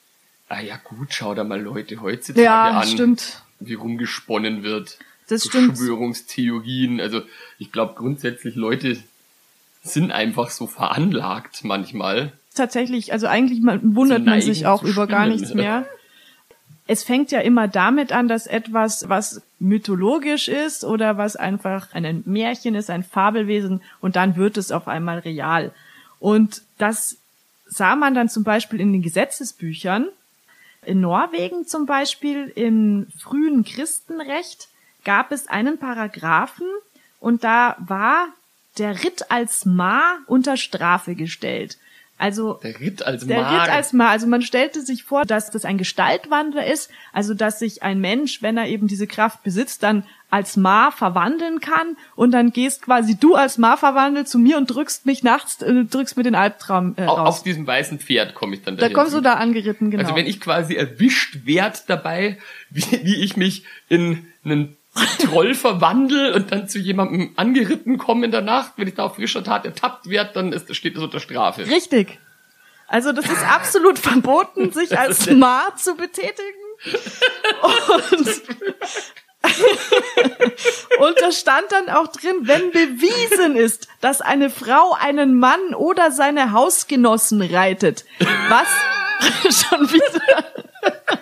[0.48, 3.42] Ah ja gut, schau da mal Leute heutzutage ja, an, stimmt.
[3.60, 5.00] wie rumgesponnen wird
[5.32, 5.78] das stimmt.
[5.78, 7.00] Verschwörungstheorien.
[7.00, 7.22] Also
[7.58, 9.02] ich glaube grundsätzlich Leute
[9.84, 12.34] sind einfach so veranlagt manchmal.
[12.54, 15.86] Tatsächlich, also eigentlich wundert man sich auch über gar nichts mehr.
[16.86, 22.24] es fängt ja immer damit an, dass etwas, was mythologisch ist oder was einfach ein
[22.26, 25.72] Märchen ist, ein Fabelwesen und dann wird es auf einmal real.
[26.20, 27.18] Und das
[27.66, 30.10] sah man dann zum Beispiel in den Gesetzesbüchern.
[30.86, 34.68] In Norwegen zum Beispiel im frühen Christenrecht
[35.06, 36.68] gab es einen Paragraphen
[37.22, 38.28] und da war
[38.78, 41.78] der Ritt als Ma unter Strafe gestellt.
[42.22, 43.64] Also der Ritt als der Ma.
[43.64, 44.10] Ritt als Ma.
[44.10, 48.42] Also man stellte sich vor, dass das ein Gestaltwandler ist, also dass sich ein Mensch,
[48.42, 53.18] wenn er eben diese Kraft besitzt, dann als Ma verwandeln kann und dann gehst quasi
[53.20, 56.94] du als Ma verwandelt zu mir und drückst mich nachts, äh, drückst mir den Albtraum
[56.98, 57.28] äh, Au- raus.
[57.40, 58.96] Auf diesem weißen Pferd komme ich dann da dahin.
[58.96, 60.04] kommst du da angeritten, genau.
[60.04, 62.38] Also wenn ich quasi erwischt werd dabei,
[62.70, 64.78] wie, wie ich mich in einen
[65.20, 69.16] Troll verwandel und dann zu jemandem angeritten komme in der Nacht, wenn ich da auf
[69.16, 71.66] frischer Tat ertappt werd, dann ist, steht das unter Strafe.
[71.66, 72.20] Richtig.
[72.88, 76.60] Also das ist absolut verboten, sich als Ma zu betätigen.
[77.62, 78.28] Und,
[81.00, 86.12] und da stand dann auch drin, wenn bewiesen ist, dass eine Frau einen Mann oder
[86.12, 88.04] seine Hausgenossen reitet,
[88.50, 88.68] was
[89.70, 91.21] schon wieder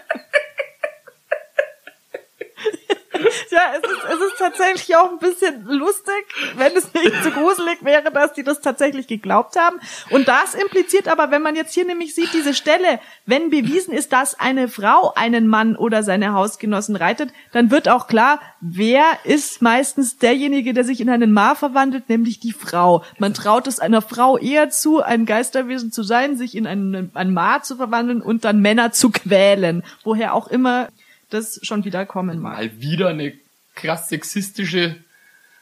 [3.52, 7.84] Ja, es ist, es ist tatsächlich auch ein bisschen lustig, wenn es nicht so gruselig
[7.84, 9.80] wäre, dass die das tatsächlich geglaubt haben.
[10.10, 14.14] Und das impliziert aber, wenn man jetzt hier nämlich sieht, diese Stelle, wenn bewiesen ist,
[14.14, 19.62] dass eine Frau einen Mann oder seine Hausgenossen reitet, dann wird auch klar, wer ist
[19.62, 23.04] meistens derjenige, der sich in einen Ma verwandelt, nämlich die Frau.
[23.18, 27.34] Man traut es einer Frau eher zu, ein Geisterwesen zu sein, sich in einen, ein
[27.34, 29.84] Ma zu verwandeln und dann Männer zu quälen.
[30.04, 30.90] Woher auch immer
[31.30, 32.54] das schon wieder kommen mag.
[32.58, 33.34] Mal wieder eine
[33.76, 34.96] krass sexistische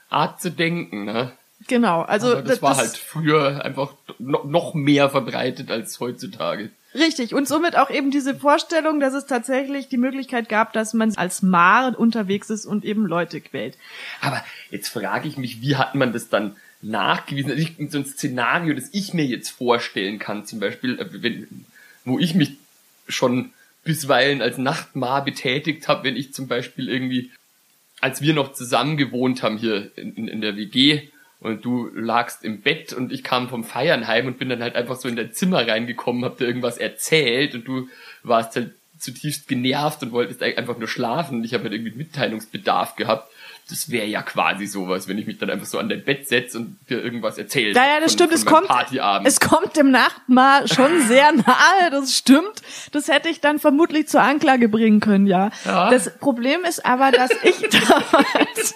[0.09, 1.31] Art zu denken, ne?
[1.67, 6.69] Genau, also Aber das war halt früher einfach no- noch mehr verbreitet als heutzutage.
[6.93, 11.15] richtig und somit auch eben diese Vorstellung, dass es tatsächlich die Möglichkeit gab, dass man
[11.17, 13.75] als Mar unterwegs ist und eben Leute quält.
[14.21, 17.51] Aber jetzt frage ich mich, wie hat man das dann nachgewiesen?
[17.51, 21.65] Also ich, so ein Szenario, das ich mir jetzt vorstellen kann, zum Beispiel, äh, wenn,
[22.05, 22.57] wo ich mich
[23.07, 23.51] schon
[23.87, 27.31] bisweilen als Nachtmar betätigt habe, wenn ich zum Beispiel irgendwie,
[28.01, 32.43] als wir noch zusammen gewohnt haben hier in, in, in der WG und du lagst
[32.43, 35.15] im Bett und ich kam vom Feiern heim und bin dann halt einfach so in
[35.15, 37.87] dein Zimmer reingekommen, hab dir irgendwas erzählt und du
[38.21, 42.95] warst halt zutiefst genervt und wolltest einfach nur schlafen und ich habe halt irgendwie Mitteilungsbedarf
[42.95, 43.31] gehabt.
[43.69, 46.57] Das wäre ja quasi sowas, wenn ich mich dann einfach so an dein Bett setze
[46.57, 47.73] und dir irgendwas erzähle.
[47.73, 48.49] Ja, ja, das von, stimmt.
[48.49, 51.91] von Es kommt, es kommt dem Nachtmar schon sehr nahe.
[51.91, 52.61] Das stimmt.
[52.93, 55.51] Das hätte ich dann vermutlich zur Anklage bringen können, ja.
[55.65, 55.89] Ja.
[55.89, 58.75] Das Problem ist aber, dass ich damals,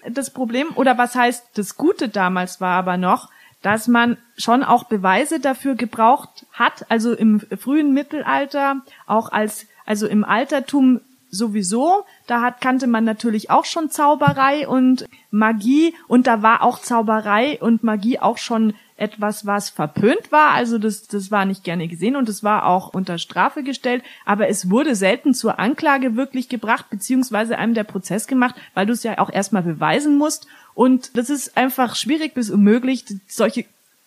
[0.10, 3.28] das Problem, oder was heißt, das Gute damals war aber noch,
[3.62, 10.06] dass man schon auch Beweise dafür gebraucht hat, also im frühen Mittelalter, auch als, also
[10.06, 16.42] im Altertum sowieso, da hat, kannte man natürlich auch schon Zauberei und Magie und da
[16.42, 21.44] war auch Zauberei und Magie auch schon etwas, was verpönt war, also das, das war
[21.44, 25.58] nicht gerne gesehen und es war auch unter Strafe gestellt, aber es wurde selten zur
[25.58, 30.18] Anklage wirklich gebracht, beziehungsweise einem der Prozess gemacht, weil du es ja auch erstmal beweisen
[30.18, 33.64] musst und das ist einfach schwierig bis unmöglich, solche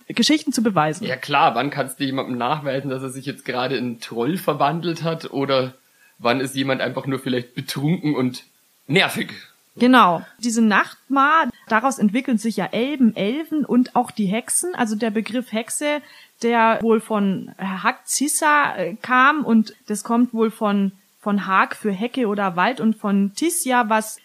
[0.08, 1.06] Geschichten zu beweisen.
[1.06, 5.04] Ja klar, wann kannst du jemandem nachweisen, dass er sich jetzt gerade in Troll verwandelt
[5.04, 5.74] hat oder
[6.18, 8.46] wann ist jemand einfach nur vielleicht betrunken und
[8.88, 9.34] nervig?
[9.76, 10.26] Genau.
[10.40, 14.74] Diese Nachtmar, daraus entwickeln sich ja Elben, Elfen und auch die Hexen.
[14.74, 16.02] Also der Begriff Hexe,
[16.42, 22.28] der wohl von Hakzissa äh, kam und das kommt wohl von, von Hag für Hecke
[22.28, 24.20] oder Wald und von Tisja, was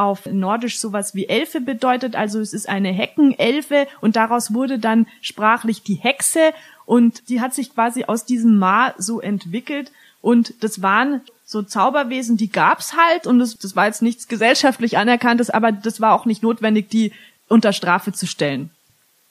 [0.00, 2.16] auf Nordisch sowas wie Elfe bedeutet.
[2.16, 6.52] Also es ist eine Heckenelfe und daraus wurde dann sprachlich die Hexe
[6.86, 12.36] und die hat sich quasi aus diesem Ma so entwickelt und das waren so Zauberwesen,
[12.36, 16.24] die gab's halt und das, das war jetzt nichts gesellschaftlich anerkanntes, aber das war auch
[16.24, 17.12] nicht notwendig, die
[17.48, 18.70] unter Strafe zu stellen.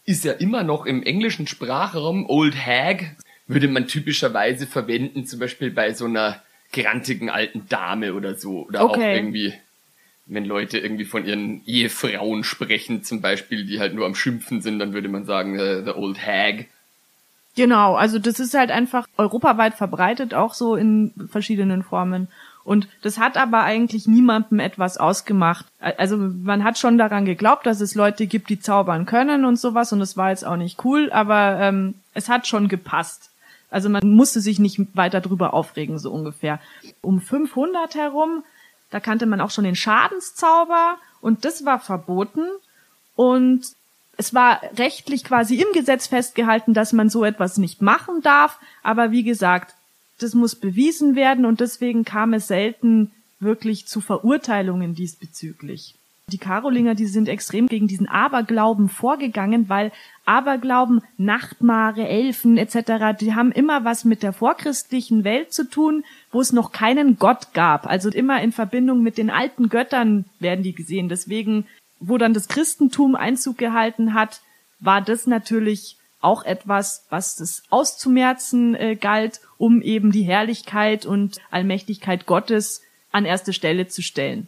[0.05, 3.15] Ist ja immer noch im englischen Sprachraum Old Hag,
[3.47, 8.67] würde man typischerweise verwenden, zum Beispiel bei so einer grantigen alten Dame oder so.
[8.67, 9.15] Oder auch Okay.
[9.15, 9.53] irgendwie,
[10.29, 14.79] wenn Leute irgendwie von ihren Ehefrauen sprechen, zum Beispiel, die halt nur am Schimpfen sind,
[14.79, 16.67] dann würde man sagen, äh, the Old Hag.
[17.55, 22.27] Genau, also das ist halt einfach europaweit verbreitet, auch so in verschiedenen Formen.
[22.63, 25.65] Und das hat aber eigentlich niemandem etwas ausgemacht.
[25.79, 29.91] Also man hat schon daran geglaubt, dass es Leute gibt, die zaubern können und sowas.
[29.91, 33.31] Und das war jetzt auch nicht cool, aber ähm, es hat schon gepasst.
[33.71, 36.59] Also man musste sich nicht weiter drüber aufregen, so ungefähr.
[37.01, 38.43] Um 500 herum,
[38.89, 42.45] da kannte man auch schon den Schadenszauber und das war verboten.
[43.15, 43.65] Und
[44.17, 48.59] es war rechtlich quasi im Gesetz festgehalten, dass man so etwas nicht machen darf.
[48.83, 49.75] Aber wie gesagt,
[50.19, 55.95] das muss bewiesen werden und deswegen kam es selten wirklich zu Verurteilungen diesbezüglich.
[56.29, 59.91] Die Karolinger, die sind extrem gegen diesen Aberglauben vorgegangen, weil
[60.25, 66.39] Aberglauben, Nachtmare, Elfen etc., die haben immer was mit der vorchristlichen Welt zu tun, wo
[66.39, 67.87] es noch keinen Gott gab.
[67.87, 71.09] Also immer in Verbindung mit den alten Göttern werden die gesehen.
[71.09, 71.65] Deswegen,
[71.99, 74.41] wo dann das Christentum Einzug gehalten hat,
[74.79, 81.37] war das natürlich auch etwas, was das auszumerzen äh, galt, um eben die Herrlichkeit und
[81.49, 84.47] Allmächtigkeit Gottes an erste Stelle zu stellen.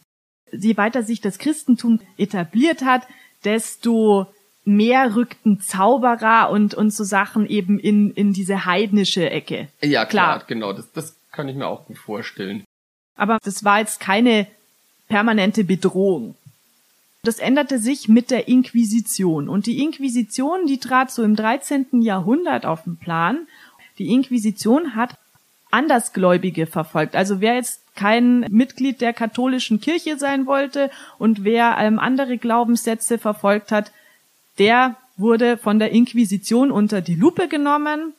[0.51, 3.07] Je weiter sich das Christentum etabliert hat,
[3.43, 4.27] desto
[4.63, 9.69] mehr rückten Zauberer und, und so Sachen eben in, in diese heidnische Ecke.
[9.81, 10.43] Ja, klar, klar.
[10.47, 10.73] genau.
[10.73, 12.63] Das, das kann ich mir auch gut vorstellen.
[13.15, 14.47] Aber das war jetzt keine
[15.07, 16.35] permanente Bedrohung.
[17.23, 19.47] Das änderte sich mit der Inquisition.
[19.47, 22.01] Und die Inquisition, die trat so im 13.
[22.01, 23.47] Jahrhundert auf den Plan.
[23.99, 25.15] Die Inquisition hat
[25.71, 27.15] Andersgläubige verfolgt.
[27.15, 33.17] Also wer jetzt kein Mitglied der katholischen Kirche sein wollte und wer ähm, andere Glaubenssätze
[33.17, 33.91] verfolgt hat,
[34.59, 38.13] der wurde von der Inquisition unter die Lupe genommen.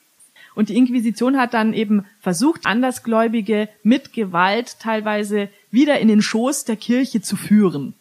[0.55, 6.65] Und die Inquisition hat dann eben versucht, Andersgläubige mit Gewalt teilweise wieder in den Schoß
[6.65, 7.95] der Kirche zu führen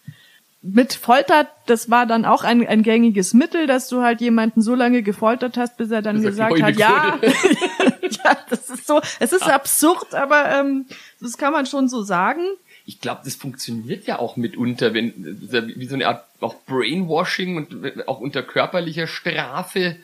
[0.62, 4.76] mit Folter, das war dann auch ein, ein gängiges Mittel, dass du halt jemanden so
[4.76, 7.20] lange gefoltert hast, bis er dann bis gesagt hat, ja,
[8.24, 10.86] ja, das ist so, es ist absurd, aber ähm,
[11.20, 12.44] das kann man schon so sagen.
[12.86, 18.08] Ich glaube, das funktioniert ja auch mitunter, wenn wie so eine Art auch Brainwashing und
[18.08, 19.98] auch unter körperlicher Strafe,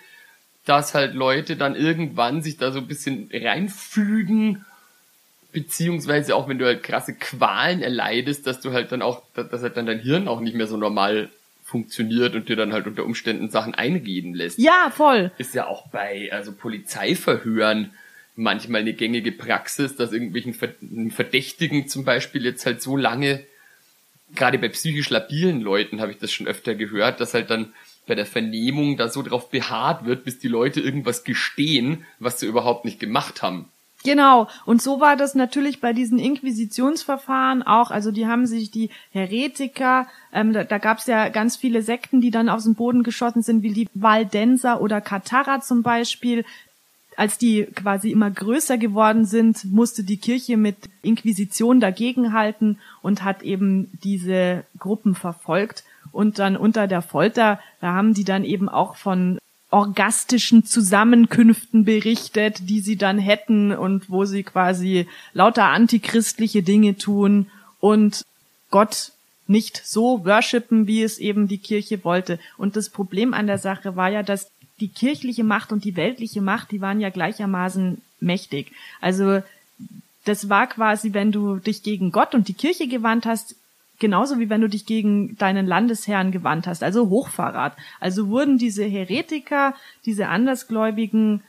[0.65, 4.65] dass halt Leute dann irgendwann sich da so ein bisschen reinfügen
[5.51, 9.75] beziehungsweise auch wenn du halt krasse Qualen erleidest, dass du halt dann auch, dass halt
[9.75, 11.29] dann dein Hirn auch nicht mehr so normal
[11.67, 14.57] funktioniert und dir dann halt unter Umständen Sachen eingeben lässt.
[14.57, 15.31] Ja, voll.
[15.37, 17.91] Ist ja auch bei also Polizeiverhören
[18.37, 20.53] manchmal eine gängige Praxis, dass irgendwelchen
[21.11, 23.43] Verdächtigen zum Beispiel jetzt halt so lange,
[24.33, 27.73] gerade bei psychisch labilen Leuten habe ich das schon öfter gehört, dass halt dann
[28.05, 32.45] bei der Vernehmung da so drauf beharrt wird, bis die Leute irgendwas gestehen, was sie
[32.45, 33.69] überhaupt nicht gemacht haben.
[34.03, 34.47] Genau.
[34.65, 37.91] Und so war das natürlich bei diesen Inquisitionsverfahren auch.
[37.91, 42.21] Also die haben sich die Heretiker, ähm, da, da gab es ja ganz viele Sekten,
[42.21, 46.45] die dann aus dem Boden geschossen sind, wie die Valdenser oder Katara zum Beispiel.
[47.15, 53.41] Als die quasi immer größer geworden sind, musste die Kirche mit Inquisition dagegenhalten und hat
[53.41, 55.83] eben diese Gruppen verfolgt.
[56.11, 62.69] Und dann unter der Folter, da haben die dann eben auch von orgastischen Zusammenkünften berichtet,
[62.69, 67.47] die sie dann hätten und wo sie quasi lauter antichristliche Dinge tun
[67.79, 68.25] und
[68.69, 69.11] Gott
[69.47, 72.39] nicht so worshipen, wie es eben die Kirche wollte.
[72.57, 74.49] Und das Problem an der Sache war ja, dass
[74.79, 78.71] die kirchliche Macht und die weltliche Macht, die waren ja gleichermaßen mächtig.
[79.01, 79.41] Also
[80.25, 83.55] das war quasi, wenn du dich gegen Gott und die Kirche gewandt hast,
[83.99, 87.75] genauso wie wenn du dich gegen deinen Landesherrn gewandt hast, also Hochverrat.
[87.99, 91.43] Also wurden diese Heretiker, diese Andersgläubigen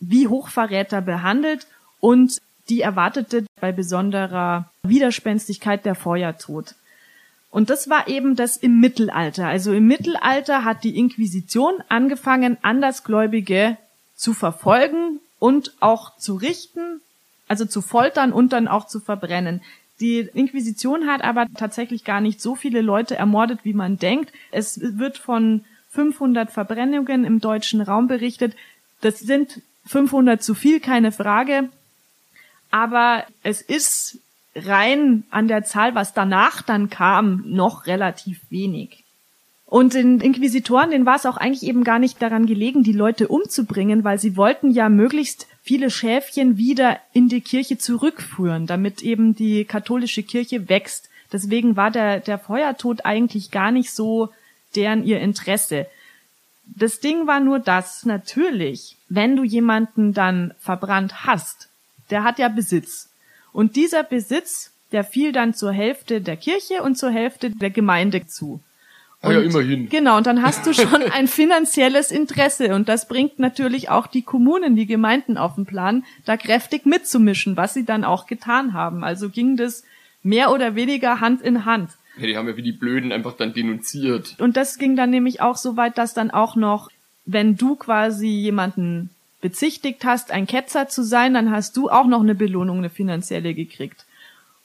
[0.00, 1.66] wie Hochverräter behandelt
[2.00, 6.74] und die erwartete bei besonderer Widerspenstigkeit der Feuertod.
[7.50, 9.48] Und das war eben das im Mittelalter.
[9.48, 13.76] Also im Mittelalter hat die Inquisition angefangen, Andersgläubige
[14.14, 17.00] zu verfolgen und auch zu richten,
[17.48, 19.62] also zu foltern und dann auch zu verbrennen.
[20.00, 24.32] Die Inquisition hat aber tatsächlich gar nicht so viele Leute ermordet, wie man denkt.
[24.50, 28.54] Es wird von 500 Verbrennungen im deutschen Raum berichtet.
[29.02, 31.68] Das sind 500 zu viel, keine Frage.
[32.70, 34.18] Aber es ist
[34.54, 39.04] rein an der Zahl, was danach dann kam, noch relativ wenig.
[39.66, 43.28] Und den Inquisitoren, denen war es auch eigentlich eben gar nicht daran gelegen, die Leute
[43.28, 49.36] umzubringen, weil sie wollten ja möglichst viele Schäfchen wieder in die Kirche zurückführen, damit eben
[49.36, 51.08] die katholische Kirche wächst.
[51.32, 54.30] Deswegen war der, der Feuertod eigentlich gar nicht so
[54.74, 55.86] deren ihr Interesse.
[56.64, 61.68] Das Ding war nur das, natürlich, wenn du jemanden dann verbrannt hast,
[62.10, 63.08] der hat ja Besitz.
[63.52, 68.26] Und dieser Besitz, der fiel dann zur Hälfte der Kirche und zur Hälfte der Gemeinde
[68.26, 68.60] zu.
[69.22, 69.88] Und, ja, immerhin.
[69.90, 74.22] Genau, und dann hast du schon ein finanzielles Interesse und das bringt natürlich auch die
[74.22, 79.04] Kommunen, die Gemeinden auf den Plan, da kräftig mitzumischen, was sie dann auch getan haben.
[79.04, 79.84] Also ging das
[80.22, 81.90] mehr oder weniger Hand in Hand.
[82.16, 84.36] Ja, die haben ja wie die Blöden einfach dann denunziert.
[84.38, 86.90] Und das ging dann nämlich auch so weit, dass dann auch noch,
[87.26, 89.10] wenn du quasi jemanden
[89.42, 93.52] bezichtigt hast, ein Ketzer zu sein, dann hast du auch noch eine Belohnung, eine finanzielle
[93.52, 94.06] gekriegt.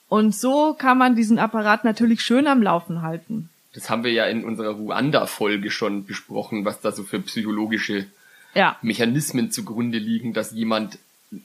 [0.08, 4.26] Und so kann man diesen Apparat natürlich schön am Laufen halten das haben wir ja
[4.26, 8.06] in unserer Ruanda-Folge schon besprochen, was da so für psychologische
[8.54, 8.78] ja.
[8.82, 10.98] Mechanismen zugrunde liegen, dass jemand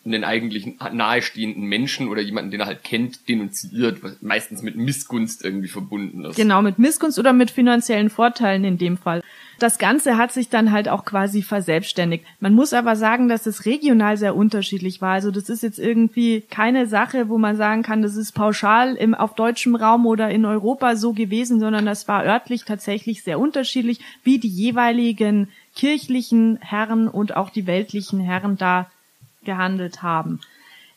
[0.05, 5.45] einen eigentlich nahestehenden Menschen oder jemanden, den er halt kennt, denunziert, was meistens mit Missgunst
[5.45, 6.37] irgendwie verbunden ist.
[6.37, 9.23] Genau, mit Missgunst oder mit finanziellen Vorteilen in dem Fall.
[9.59, 12.25] Das Ganze hat sich dann halt auch quasi verselbstständigt.
[12.41, 15.13] Man muss aber sagen, dass es regional sehr unterschiedlich war.
[15.13, 19.15] Also das ist jetzt irgendwie keine Sache, wo man sagen kann, das ist pauschal im,
[19.15, 24.01] auf deutschem Raum oder in Europa so gewesen, sondern das war örtlich tatsächlich sehr unterschiedlich,
[24.25, 28.91] wie die jeweiligen kirchlichen Herren und auch die weltlichen Herren da
[29.45, 30.41] gehandelt haben.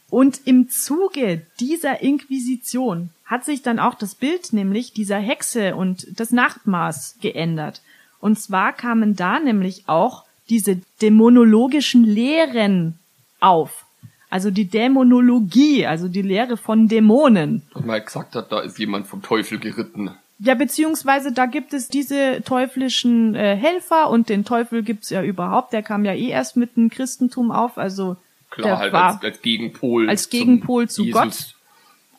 [0.10, 6.20] Und im Zuge dieser Inquisition hat sich dann auch das Bild nämlich dieser Hexe und
[6.20, 7.82] das Nachtmaß geändert.
[8.20, 13.00] Und zwar kamen da nämlich auch diese dämonologischen Lehren
[13.40, 13.86] auf.
[14.30, 17.64] Also die Dämonologie, also die Lehre von Dämonen.
[17.74, 20.12] Und man gesagt hat, da ist jemand vom Teufel geritten.
[20.40, 25.72] Ja, beziehungsweise da gibt es diese teuflischen äh, Helfer und den Teufel gibt's ja überhaupt.
[25.74, 28.18] Der kam ja eh erst mit dem Christentum auf, also
[28.54, 30.10] Klar, halt als, als Gegenpol.
[30.10, 31.22] Als Gegenpol zu Jesus.
[31.22, 31.56] Gott.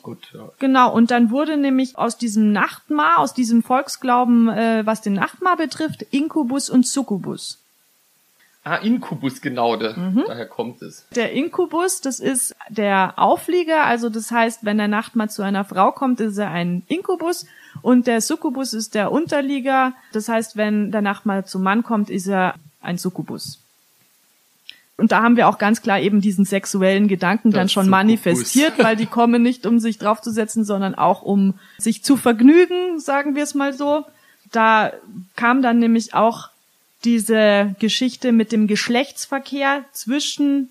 [0.02, 0.50] Gut, ja.
[0.58, 5.56] Genau, und dann wurde nämlich aus diesem Nachtmar, aus diesem Volksglauben, äh, was den Nachtmar
[5.56, 7.58] betrifft, Inkubus und Succubus.
[8.64, 10.24] Ah, Inkubus, genau, da, mhm.
[10.26, 11.06] daher kommt es.
[11.14, 15.92] Der Inkubus, das ist der Auflieger, also das heißt, wenn der Nachtmar zu einer Frau
[15.92, 17.46] kommt, ist er ein Inkubus
[17.80, 22.26] und der Succubus ist der Unterlieger, das heißt, wenn der Nachtmar zum Mann kommt, ist
[22.26, 23.63] er ein Succubus.
[24.96, 28.78] Und da haben wir auch ganz klar eben diesen sexuellen Gedanken das dann schon manifestiert,
[28.78, 33.42] weil die kommen nicht, um sich draufzusetzen, sondern auch um sich zu vergnügen, sagen wir
[33.42, 34.04] es mal so.
[34.52, 34.92] Da
[35.34, 36.48] kam dann nämlich auch
[37.04, 40.70] diese Geschichte mit dem Geschlechtsverkehr zwischen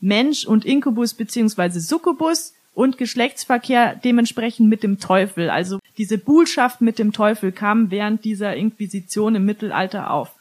[0.00, 5.48] Mensch und Inkubus beziehungsweise Succubus und Geschlechtsverkehr dementsprechend mit dem Teufel.
[5.48, 10.32] Also diese Buhlschaft mit dem Teufel kam während dieser Inquisition im Mittelalter auf.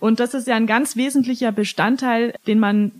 [0.00, 2.92] Und das ist ja ein ganz wesentlicher Bestandteil, den man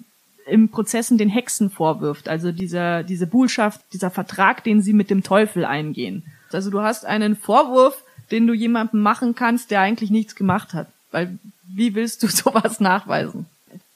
[0.46, 2.28] im Prozessen den Hexen vorwirft.
[2.28, 6.24] Also dieser, diese Buhlschaft, dieser Vertrag, den sie mit dem Teufel eingehen.
[6.53, 10.88] Also du hast einen Vorwurf, den du jemandem machen kannst, der eigentlich nichts gemacht hat.
[11.11, 13.46] Weil wie willst du sowas nachweisen?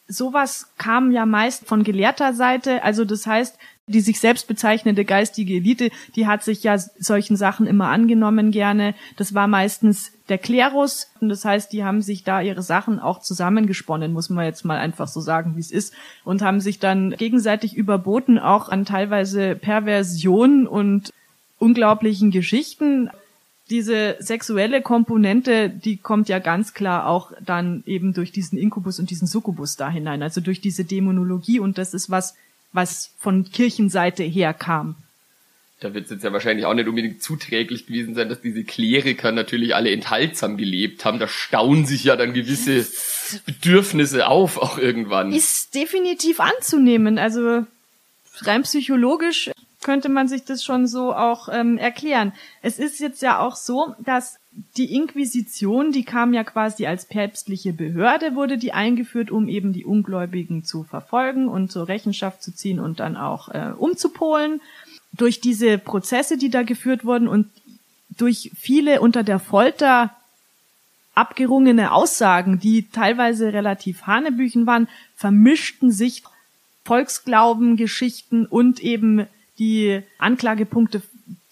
[0.08, 2.82] Sowas kam ja meist von gelehrter Seite.
[2.82, 3.56] Also das heißt,
[3.88, 8.94] die sich selbst bezeichnende geistige Elite, die hat sich ja solchen Sachen immer angenommen gerne.
[9.16, 11.08] Das war meistens der Klerus.
[11.20, 14.78] Und das heißt, die haben sich da ihre Sachen auch zusammengesponnen, muss man jetzt mal
[14.78, 15.94] einfach so sagen, wie es ist.
[16.24, 21.12] Und haben sich dann gegenseitig überboten, auch an teilweise Perversion und
[21.58, 23.10] unglaublichen Geschichten.
[23.68, 29.10] Diese sexuelle Komponente, die kommt ja ganz klar auch dann eben durch diesen Inkubus und
[29.10, 32.34] diesen Succubus da hinein, also durch diese Dämonologie und das ist was,
[32.72, 34.96] was von Kirchenseite her kam.
[35.80, 39.32] Da wird es jetzt ja wahrscheinlich auch nicht unbedingt zuträglich gewesen sein, dass diese Kleriker
[39.32, 41.18] natürlich alle enthaltsam gelebt haben.
[41.18, 42.86] Da stauen sich ja dann gewisse
[43.46, 45.32] Bedürfnisse auf, auch irgendwann.
[45.32, 47.18] Ist definitiv anzunehmen.
[47.18, 47.66] Also
[48.42, 49.50] rein psychologisch
[49.82, 52.32] könnte man sich das schon so auch ähm, erklären.
[52.62, 54.38] Es ist jetzt ja auch so, dass
[54.76, 59.84] die Inquisition, die kam ja quasi als päpstliche Behörde, wurde die eingeführt, um eben die
[59.84, 64.60] Ungläubigen zu verfolgen und zur Rechenschaft zu ziehen und dann auch äh, umzupolen.
[65.14, 67.48] Durch diese Prozesse, die da geführt wurden und
[68.10, 70.14] durch viele unter der Folter
[71.14, 76.22] abgerungene Aussagen, die teilweise relativ hanebüchen waren, vermischten sich
[76.84, 79.26] Volksglauben, Geschichten und eben
[79.62, 81.02] die Anklagepunkte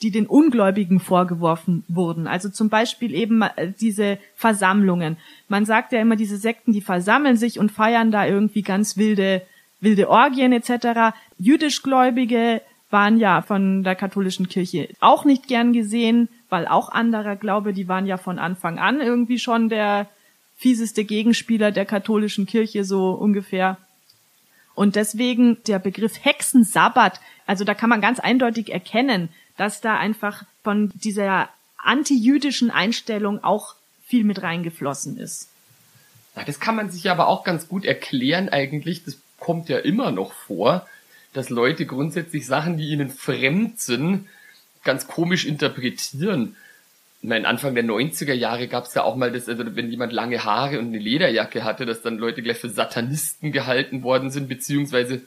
[0.03, 2.27] die den Ungläubigen vorgeworfen wurden.
[2.27, 5.17] Also zum Beispiel eben äh, diese Versammlungen.
[5.49, 9.43] Man sagt ja immer, diese Sekten, die versammeln sich und feiern da irgendwie ganz wilde,
[9.81, 11.15] wilde Orgien etc.
[11.39, 17.73] Jüdischgläubige waren ja von der katholischen Kirche auch nicht gern gesehen, weil auch anderer Glaube,
[17.73, 20.09] die waren ja von Anfang an irgendwie schon der
[20.57, 23.79] fieseste Gegenspieler der katholischen Kirche so ungefähr.
[24.75, 30.45] Und deswegen der Begriff Hexensabbat, also da kann man ganz eindeutig erkennen, dass da einfach
[30.63, 33.75] von dieser antijüdischen Einstellung auch
[34.07, 35.49] viel mit reingeflossen ist.
[36.37, 39.05] Ja, das kann man sich aber auch ganz gut erklären eigentlich.
[39.05, 40.87] Das kommt ja immer noch vor,
[41.33, 44.29] dass Leute grundsätzlich Sachen, die ihnen fremd sind,
[44.85, 46.57] ganz komisch interpretieren.
[47.23, 50.13] Ich meine, Anfang der 90er Jahre gab es ja auch mal das, also wenn jemand
[50.13, 54.49] lange Haare und eine Lederjacke hatte, dass dann Leute gleich für Satanisten gehalten worden sind,
[54.49, 55.23] beziehungsweise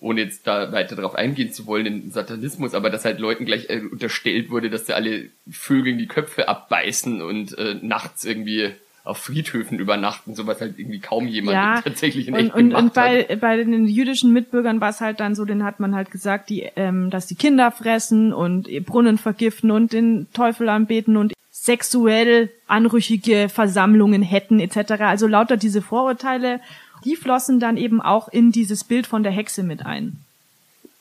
[0.00, 3.68] ohne jetzt da weiter darauf eingehen zu wollen, den Satanismus, aber dass halt Leuten gleich
[3.68, 8.72] äh, unterstellt wurde, dass sie alle Vögeln die Köpfe abbeißen und äh, nachts irgendwie
[9.04, 12.82] auf Friedhöfen übernachten, sowas halt irgendwie kaum jemand ja, tatsächlich in und, echt und, gemacht
[12.82, 13.40] und bei, hat.
[13.40, 16.68] bei den jüdischen Mitbürgern war es halt dann so, den hat man halt gesagt, die,
[16.76, 23.48] ähm, dass die Kinder fressen und Brunnen vergiften und den Teufel anbeten und sexuell anrüchige
[23.48, 24.92] Versammlungen hätten etc.
[25.00, 26.60] Also lauter diese Vorurteile
[27.04, 30.18] die flossen dann eben auch in dieses Bild von der Hexe mit ein.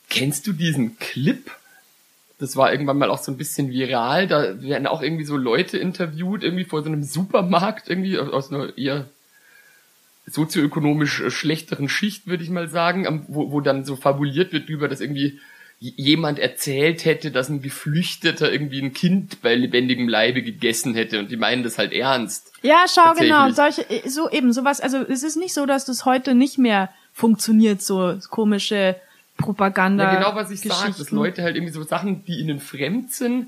[0.09, 1.51] Kennst du diesen Clip?
[2.39, 4.27] Das war irgendwann mal auch so ein bisschen viral.
[4.27, 8.77] Da werden auch irgendwie so Leute interviewt, irgendwie vor so einem Supermarkt, irgendwie aus einer
[8.77, 9.05] eher
[10.25, 15.01] sozioökonomisch schlechteren Schicht, würde ich mal sagen, wo, wo dann so fabuliert wird über, dass
[15.01, 15.39] irgendwie
[15.79, 21.31] jemand erzählt hätte, dass ein Geflüchteter irgendwie ein Kind bei lebendigem Leibe gegessen hätte und
[21.31, 22.51] die meinen das halt ernst.
[22.61, 26.35] Ja, schau genau, solche so eben sowas, also es ist nicht so, dass das heute
[26.35, 28.97] nicht mehr funktioniert so komische
[29.39, 30.13] Propaganda.
[30.13, 33.47] Ja, genau, was ich sage, dass Leute halt irgendwie so Sachen, die ihnen fremd sind,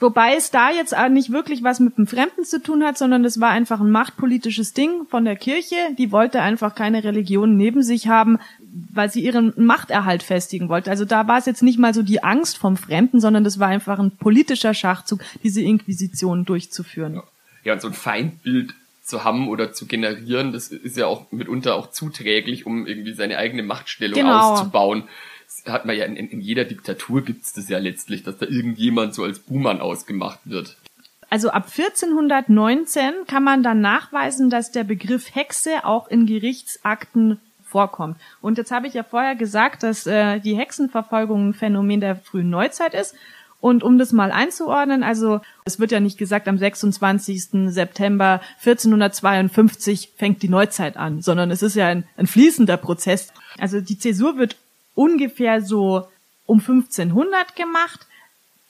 [0.00, 3.40] Wobei es da jetzt nicht wirklich was mit dem Fremden zu tun hat, sondern es
[3.40, 5.74] war einfach ein machtpolitisches Ding von der Kirche.
[5.96, 8.38] Die wollte einfach keine Religion neben sich haben,
[8.92, 10.90] weil sie ihren Machterhalt festigen wollte.
[10.90, 13.68] Also da war es jetzt nicht mal so die Angst vom Fremden, sondern das war
[13.68, 17.20] einfach ein politischer Schachzug, diese Inquisition durchzuführen.
[17.64, 18.74] Ja, und so ein Feindbild
[19.08, 23.38] zu haben oder zu generieren, das ist ja auch mitunter auch zuträglich, um irgendwie seine
[23.38, 24.52] eigene Machtstellung genau.
[24.52, 25.04] auszubauen
[25.66, 29.24] hat man ja in, in jeder Diktatur gibt's das ja letztlich, dass da irgendjemand so
[29.24, 30.76] als Buhmann ausgemacht wird.
[31.30, 38.16] Also ab 1419 kann man dann nachweisen, dass der Begriff Hexe auch in Gerichtsakten vorkommt.
[38.40, 42.48] Und jetzt habe ich ja vorher gesagt, dass äh, die Hexenverfolgung ein Phänomen der frühen
[42.48, 43.14] Neuzeit ist.
[43.60, 47.72] Und um das mal einzuordnen, also es wird ja nicht gesagt, am 26.
[47.72, 53.32] September 1452 fängt die Neuzeit an, sondern es ist ja ein, ein fließender Prozess.
[53.58, 54.56] Also die Zäsur wird
[54.94, 56.06] ungefähr so
[56.46, 58.06] um 1500 gemacht.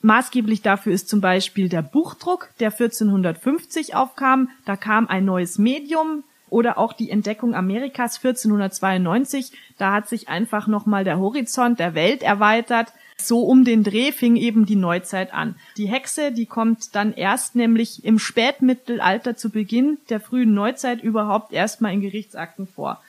[0.01, 4.49] Maßgeblich dafür ist zum Beispiel der Buchdruck, der 1450 aufkam.
[4.65, 9.53] Da kam ein neues Medium oder auch die Entdeckung Amerikas 1492.
[9.79, 12.93] Da hat sich einfach nochmal der Horizont der Welt erweitert.
[13.21, 15.57] So um den Dreh fing eben die Neuzeit an.
[15.77, 21.53] Die Hexe, die kommt dann erst nämlich im Spätmittelalter zu Beginn der frühen Neuzeit überhaupt
[21.53, 23.01] erstmal in Gerichtsakten vor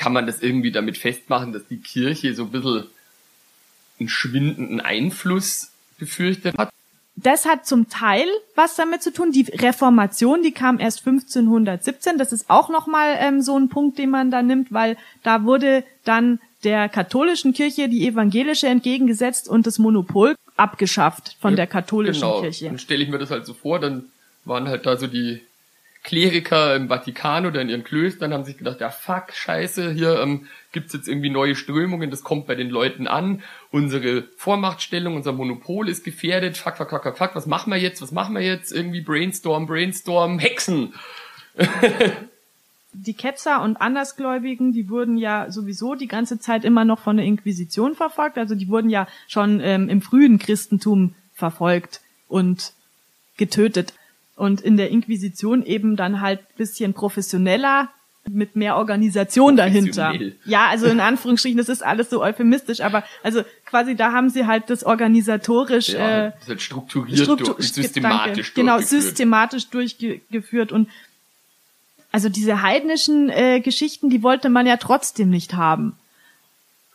[0.00, 2.86] kann man das irgendwie damit festmachen, dass die Kirche so ein bisschen
[3.98, 6.70] einen schwindenden Einfluss befürchtet hat?
[7.16, 9.32] Das hat zum Teil was damit zu tun.
[9.32, 12.18] Die Reformation, die kam erst 1517.
[12.18, 15.84] Das ist auch nochmal ähm, so ein Punkt, den man da nimmt, weil da wurde
[16.04, 22.22] dann der katholischen Kirche die evangelische entgegengesetzt und das Monopol abgeschafft von ja, der katholischen
[22.22, 22.40] genau.
[22.40, 22.66] Kirche.
[22.66, 24.04] Dann stelle ich mir das halt so vor, dann
[24.44, 25.40] waren halt da so die
[26.02, 30.46] Kleriker im Vatikan oder in ihren Klöstern haben sich gedacht, ja fuck, scheiße, hier ähm,
[30.72, 35.88] gibt's jetzt irgendwie neue Strömungen, das kommt bei den Leuten an, unsere Vormachtstellung, unser Monopol
[35.90, 38.72] ist gefährdet, fuck, fuck, fuck, fuck, fuck, was machen wir jetzt, was machen wir jetzt,
[38.72, 40.94] irgendwie Brainstorm, Brainstorm, Hexen.
[42.92, 47.26] die Ketzer und Andersgläubigen, die wurden ja sowieso die ganze Zeit immer noch von der
[47.26, 52.72] Inquisition verfolgt, also die wurden ja schon ähm, im frühen Christentum verfolgt und
[53.36, 53.92] getötet
[54.40, 57.90] und in der Inquisition eben dann halt bisschen professioneller
[58.26, 60.14] mit mehr Organisation dahinter.
[60.44, 64.46] Ja, also in Anführungsstrichen, das ist alles so euphemistisch, aber also quasi da haben sie
[64.46, 70.88] halt das organisatorisch ja, äh, das halt strukturiert, struktur durch, systematisch Genau, systematisch durchgeführt und
[72.12, 75.96] also diese heidnischen äh, Geschichten, die wollte man ja trotzdem nicht haben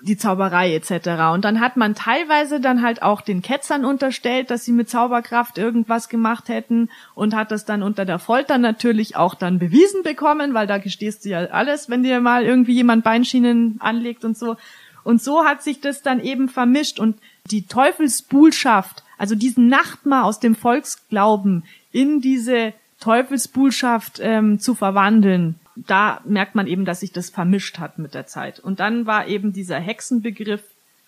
[0.02, 1.34] die Zauberei etc.
[1.34, 5.58] Und dann hat man teilweise dann halt auch den Ketzern unterstellt, dass sie mit Zauberkraft
[5.58, 10.54] irgendwas gemacht hätten und hat das dann unter der Folter natürlich auch dann bewiesen bekommen,
[10.54, 14.58] weil da gestehst du ja alles, wenn dir mal irgendwie jemand Beinschienen anlegt und so.
[15.04, 17.18] Und so hat sich das dann eben vermischt und
[17.52, 26.22] die Teufelsbuhlschaft, also diesen Nachtmar aus dem Volksglauben in diese Teufelsbuhlschaft ähm, zu verwandeln, da
[26.26, 28.60] merkt man eben, dass sich das vermischt hat mit der Zeit.
[28.60, 30.64] Und dann war eben dieser Hexenbegriff,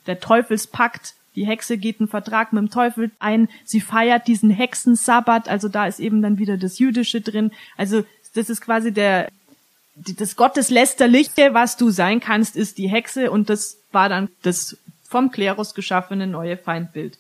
[0.05, 5.47] der Teufelspakt, die Hexe geht einen Vertrag mit dem Teufel ein, sie feiert diesen Hexensabbat,
[5.47, 7.51] also da ist eben dann wieder das Jüdische drin.
[7.78, 8.03] Also
[8.34, 9.30] das ist quasi der,
[9.95, 15.32] das Gotteslästerliche, was du sein kannst, ist die Hexe und das war dann das vom
[15.32, 17.18] Klerus geschaffene neue Feindbild.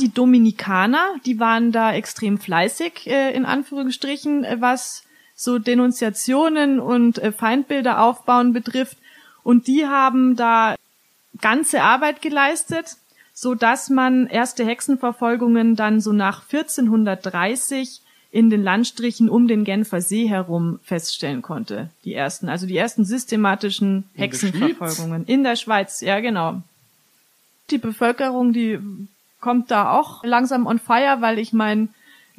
[0.00, 5.02] Die Dominikaner, die waren da extrem fleißig, äh, in Anführungsstrichen, äh, was
[5.38, 8.98] so Denunziationen und äh, Feindbilder aufbauen betrifft.
[9.44, 10.74] Und die haben da
[11.40, 12.96] ganze Arbeit geleistet,
[13.32, 18.00] so dass man erste Hexenverfolgungen dann so nach 1430
[18.32, 21.88] in den Landstrichen um den Genfer See herum feststellen konnte.
[22.04, 26.00] Die ersten, also die ersten systematischen Hexenverfolgungen in der Schweiz.
[26.00, 26.62] Ja, genau.
[27.70, 28.80] Die Bevölkerung, die
[29.40, 31.88] kommt da auch langsam on fire, weil ich meine,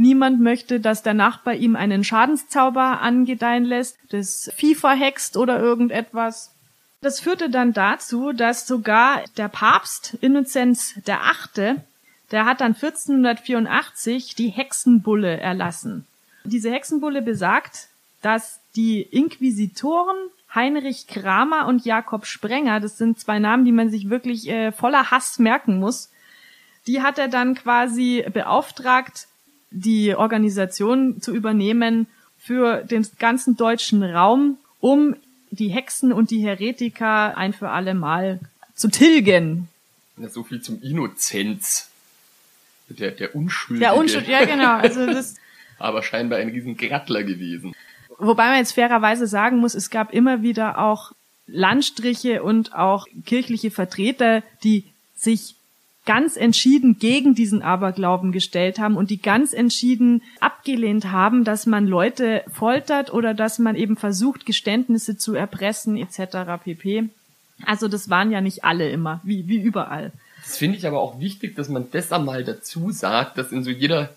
[0.01, 6.55] Niemand möchte, dass der Nachbar ihm einen Schadenszauber angedeihen lässt, das Vieh verhext oder irgendetwas.
[7.01, 11.83] Das führte dann dazu, dass sogar der Papst Innozenz der Achte,
[12.31, 16.05] der hat dann 1484 die Hexenbulle erlassen.
[16.45, 17.89] Diese Hexenbulle besagt,
[18.21, 20.15] dass die Inquisitoren
[20.55, 25.11] Heinrich Kramer und Jakob Sprenger, das sind zwei Namen, die man sich wirklich äh, voller
[25.11, 26.09] Hass merken muss,
[26.87, 29.27] die hat er dann quasi beauftragt,
[29.72, 32.07] die Organisation zu übernehmen
[32.39, 35.15] für den ganzen deutschen Raum, um
[35.51, 38.39] die Hexen und die Heretiker ein für alle Mal
[38.76, 39.67] zu tilgen.
[40.17, 41.89] Ja, so viel zum Innozenz.
[42.89, 43.86] Der, der Unschuldige.
[43.86, 44.78] Der Unschuld, ja genau.
[44.78, 45.36] Also das,
[45.80, 47.74] Aber scheinbar ein riesen Grattler gewesen.
[48.17, 51.13] Wobei man jetzt fairerweise sagen muss, es gab immer wieder auch
[51.47, 54.84] Landstriche und auch kirchliche Vertreter, die
[55.15, 55.55] sich
[56.05, 61.85] ganz entschieden gegen diesen Aberglauben gestellt haben und die ganz entschieden abgelehnt haben, dass man
[61.85, 66.63] Leute foltert oder dass man eben versucht, Geständnisse zu erpressen etc.
[66.63, 67.09] pp.
[67.65, 70.11] Also das waren ja nicht alle immer, wie, wie überall.
[70.43, 73.69] Das finde ich aber auch wichtig, dass man das einmal dazu sagt, dass in so
[73.69, 74.09] jeder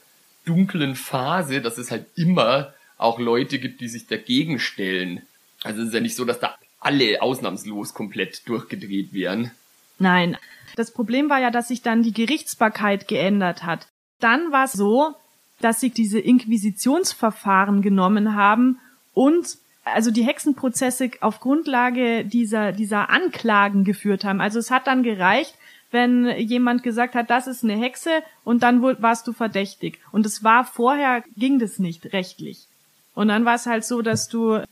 [0.44, 5.22] dunklen Phase, dass es halt immer auch Leute gibt, die sich dagegen stellen.
[5.62, 9.50] Also es ist ja nicht so, dass da alle ausnahmslos komplett durchgedreht wären.
[9.98, 10.36] Nein.
[10.76, 13.88] Das Problem war ja, dass sich dann die Gerichtsbarkeit geändert hat.
[14.20, 15.14] Dann war es so,
[15.60, 18.78] dass sie diese Inquisitionsverfahren genommen haben
[19.14, 24.40] und also die Hexenprozesse auf Grundlage dieser, dieser Anklagen geführt haben.
[24.40, 25.54] Also es hat dann gereicht,
[25.90, 29.98] wenn jemand gesagt hat, das ist eine Hexe und dann warst du verdächtig.
[30.10, 32.66] Und es war vorher, ging das nicht rechtlich.
[33.14, 34.62] Und dann war es halt so, dass du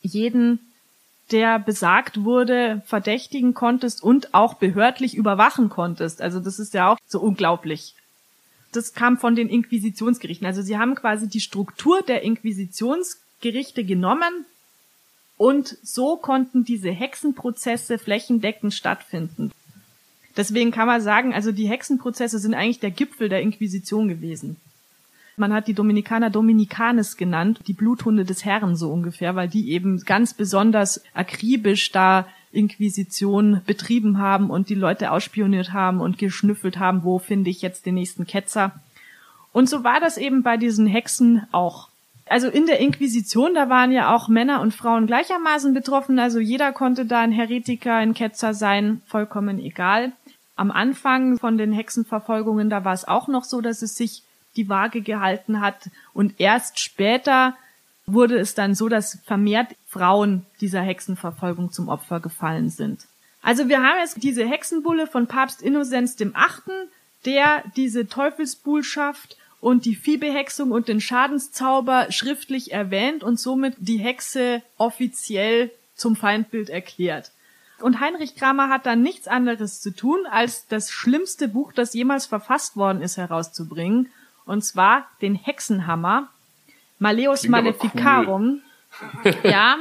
[0.00, 0.60] jeden,
[1.32, 6.20] der besagt wurde, verdächtigen konntest und auch behördlich überwachen konntest.
[6.20, 7.94] Also das ist ja auch so unglaublich.
[8.72, 10.46] Das kam von den Inquisitionsgerichten.
[10.46, 14.46] Also sie haben quasi die Struktur der Inquisitionsgerichte genommen
[15.36, 19.50] und so konnten diese Hexenprozesse flächendeckend stattfinden.
[20.36, 24.56] Deswegen kann man sagen, also die Hexenprozesse sind eigentlich der Gipfel der Inquisition gewesen.
[25.36, 30.00] Man hat die Dominikaner Dominicanes genannt, die Bluthunde des Herrn so ungefähr, weil die eben
[30.00, 37.02] ganz besonders akribisch da Inquisition betrieben haben und die Leute ausspioniert haben und geschnüffelt haben,
[37.02, 38.72] wo finde ich jetzt den nächsten Ketzer.
[39.52, 41.88] Und so war das eben bei diesen Hexen auch.
[42.28, 46.72] Also in der Inquisition, da waren ja auch Männer und Frauen gleichermaßen betroffen, also jeder
[46.72, 50.12] konnte da ein Heretiker, ein Ketzer sein, vollkommen egal.
[50.56, 54.22] Am Anfang von den Hexenverfolgungen, da war es auch noch so, dass es sich
[54.56, 55.90] die Waage gehalten hat.
[56.12, 57.56] Und erst später
[58.06, 63.06] wurde es dann so, dass vermehrt Frauen dieser Hexenverfolgung zum Opfer gefallen sind.
[63.42, 66.72] Also wir haben jetzt diese Hexenbulle von Papst Innozenz dem Achten,
[67.24, 74.62] der diese Teufelsbuhlschaft und die Viehbehexung und den Schadenszauber schriftlich erwähnt und somit die Hexe
[74.76, 77.30] offiziell zum Feindbild erklärt.
[77.80, 82.26] Und Heinrich Kramer hat dann nichts anderes zu tun, als das schlimmste Buch, das jemals
[82.26, 84.10] verfasst worden ist, herauszubringen
[84.46, 86.28] und zwar den Hexenhammer,
[86.98, 88.60] Maleus Klingt Maleficarum.
[89.24, 89.34] Cool.
[89.44, 89.76] ja,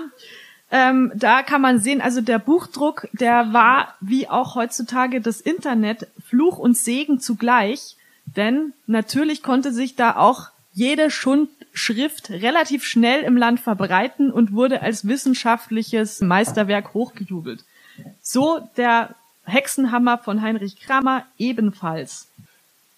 [0.72, 6.07] ähm, da kann man sehen, also der Buchdruck, der war wie auch heutzutage das Internet
[6.26, 13.36] Fluch und Segen zugleich, denn natürlich konnte sich da auch jede Schundschrift relativ schnell im
[13.36, 17.66] Land verbreiten und wurde als wissenschaftliches Meisterwerk hochgejubelt.
[18.22, 22.30] So der Hexenhammer von Heinrich Kramer ebenfalls.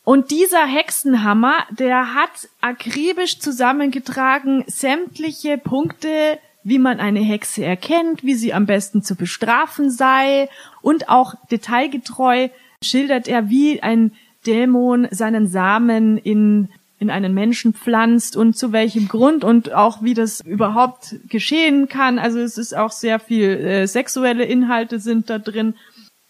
[0.03, 8.35] Und dieser Hexenhammer, der hat akribisch zusammengetragen sämtliche Punkte, wie man eine Hexe erkennt, wie
[8.35, 10.49] sie am besten zu bestrafen sei
[10.81, 12.49] und auch detailgetreu
[12.81, 14.11] schildert er, wie ein
[14.45, 16.69] Dämon seinen Samen in
[17.03, 22.17] in einen Menschen pflanzt und zu welchem Grund und auch wie das überhaupt geschehen kann.
[22.17, 25.75] Also es ist auch sehr viel äh, sexuelle Inhalte sind da drin.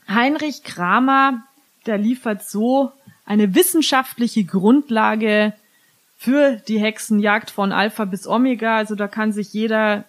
[0.10, 1.44] Heinrich Kramer,
[1.86, 2.92] der liefert so
[3.26, 5.54] eine wissenschaftliche Grundlage
[6.18, 8.78] für die Hexenjagd von Alpha bis Omega.
[8.78, 10.06] Also da kann sich jeder,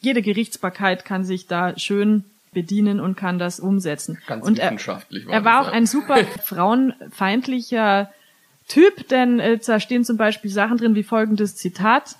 [0.00, 4.18] jede Gerichtsbarkeit kann sich da schön bedienen und kann das umsetzen.
[4.26, 8.10] Ganz und wissenschaftlich er, war er war auch ein super frauenfeindlicher
[8.66, 12.16] Typ, denn äh, da stehen zum Beispiel Sachen drin wie folgendes Zitat.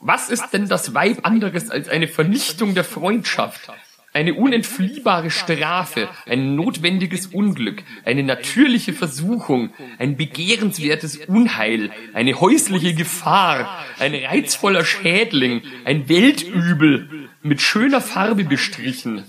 [0.00, 3.70] Was ist denn das Weib anderes als eine Vernichtung der Freundschaft?
[4.16, 13.84] Eine unentfliehbare Strafe, ein notwendiges Unglück, eine natürliche Versuchung, ein begehrenswertes Unheil, eine häusliche Gefahr,
[13.98, 19.22] ein reizvoller Schädling, ein Weltübel, mit schöner Farbe bestrichen.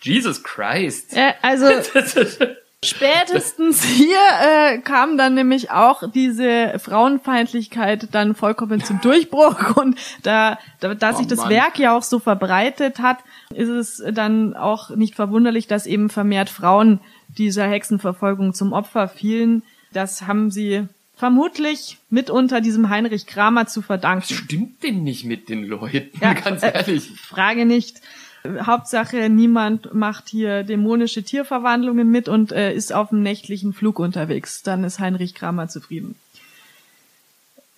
[0.00, 1.16] Jesus Christ.
[1.16, 1.66] Äh, also
[2.84, 10.58] Spätestens hier äh, kam dann nämlich auch diese Frauenfeindlichkeit dann vollkommen zum Durchbruch und da,
[10.78, 13.18] da, da sich oh, das Werk ja auch so verbreitet hat,
[13.52, 17.00] ist es dann auch nicht verwunderlich, dass eben vermehrt Frauen
[17.36, 19.64] dieser Hexenverfolgung zum Opfer fielen.
[19.92, 24.32] Das haben sie vermutlich mitunter diesem Heinrich Kramer zu verdanken.
[24.32, 27.10] Stimmt denn nicht mit den Leuten, ja, ganz äh, ehrlich.
[27.10, 28.00] Äh, Frage nicht.
[28.44, 34.62] Hauptsache, niemand macht hier dämonische Tierverwandlungen mit und äh, ist auf einem nächtlichen Flug unterwegs.
[34.62, 36.14] Dann ist Heinrich Kramer zufrieden.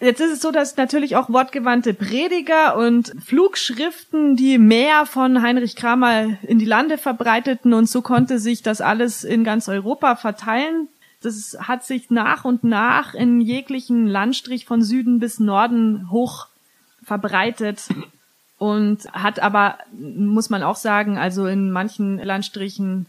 [0.01, 5.77] Jetzt ist es so, dass natürlich auch wortgewandte Prediger und Flugschriften die mehr von Heinrich
[5.77, 10.89] Kramer in die Lande verbreiteten und so konnte sich das alles in ganz Europa verteilen.
[11.23, 16.47] Das hat sich nach und nach in jeglichen Landstrich von Süden bis Norden hoch
[17.05, 17.89] verbreitet
[18.61, 23.07] und hat aber, muss man auch sagen, also in manchen Landstrichen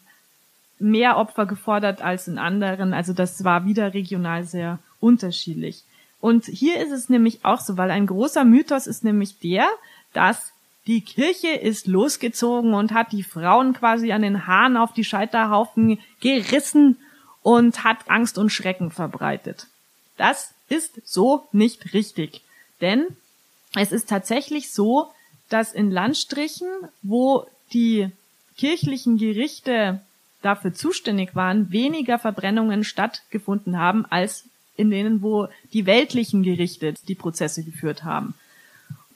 [0.79, 2.93] mehr Opfer gefordert als in anderen.
[2.93, 5.83] Also das war wieder regional sehr unterschiedlich.
[6.21, 9.67] Und hier ist es nämlich auch so, weil ein großer Mythos ist nämlich der,
[10.13, 10.53] dass
[10.87, 15.99] die Kirche ist losgezogen und hat die Frauen quasi an den Haaren auf die Scheiterhaufen
[16.21, 16.95] gerissen
[17.43, 19.67] und hat Angst und Schrecken verbreitet.
[20.15, 22.41] Das ist so nicht richtig.
[22.79, 23.05] Denn
[23.75, 25.11] es ist tatsächlich so,
[25.53, 26.67] dass in Landstrichen,
[27.01, 28.09] wo die
[28.57, 30.01] kirchlichen Gerichte
[30.41, 34.45] dafür zuständig waren, weniger Verbrennungen stattgefunden haben als
[34.75, 38.33] in denen, wo die weltlichen Gerichte die Prozesse geführt haben.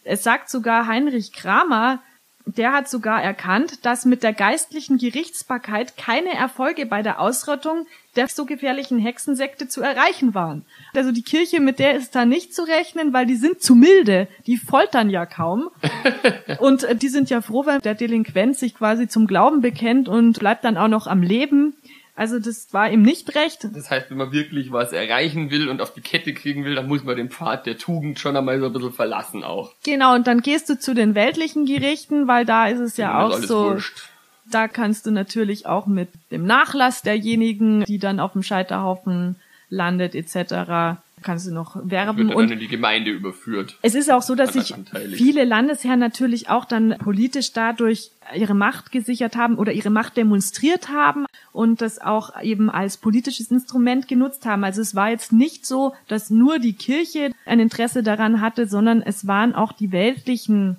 [0.04, 2.00] Es sagt sogar Heinrich Kramer,
[2.46, 8.28] der hat sogar erkannt, dass mit der geistlichen Gerichtsbarkeit keine Erfolge bei der Ausrottung der
[8.28, 10.64] so gefährlichen Hexensekte zu erreichen waren.
[10.96, 14.28] Also die Kirche, mit der ist da nicht zu rechnen, weil die sind zu milde.
[14.48, 15.70] Die foltern ja kaum.
[16.60, 20.40] und äh, die sind ja froh, wenn der Delinquent sich quasi zum Glauben bekennt und
[20.40, 21.74] bleibt dann auch noch am Leben.
[22.16, 23.68] Also das war ihm nicht recht.
[23.74, 26.88] Das heißt, wenn man wirklich was erreichen will und auf die Kette kriegen will, dann
[26.88, 29.74] muss man den Pfad der Tugend schon einmal so ein bisschen verlassen auch.
[29.84, 33.38] Genau, und dann gehst du zu den weltlichen Gerichten, weil da ist es ja, auch
[33.38, 33.72] so.
[33.72, 34.10] Wurscht.
[34.50, 39.38] Da kannst du natürlich auch mit dem Nachlass derjenigen, die dann auf dem Scheiterhaufen
[39.70, 42.30] landet, etc kannst du noch werben.
[42.30, 43.78] Wird und in die Gemeinde überführt.
[43.82, 44.74] Es ist auch so, dass sich
[45.14, 50.90] viele Landesherren natürlich auch dann politisch dadurch ihre Macht gesichert haben oder ihre Macht demonstriert
[50.90, 54.64] haben und das auch eben als politisches Instrument genutzt haben.
[54.64, 59.02] Also es war jetzt nicht so, dass nur die Kirche ein Interesse daran hatte, sondern
[59.02, 60.78] es waren auch die weltlichen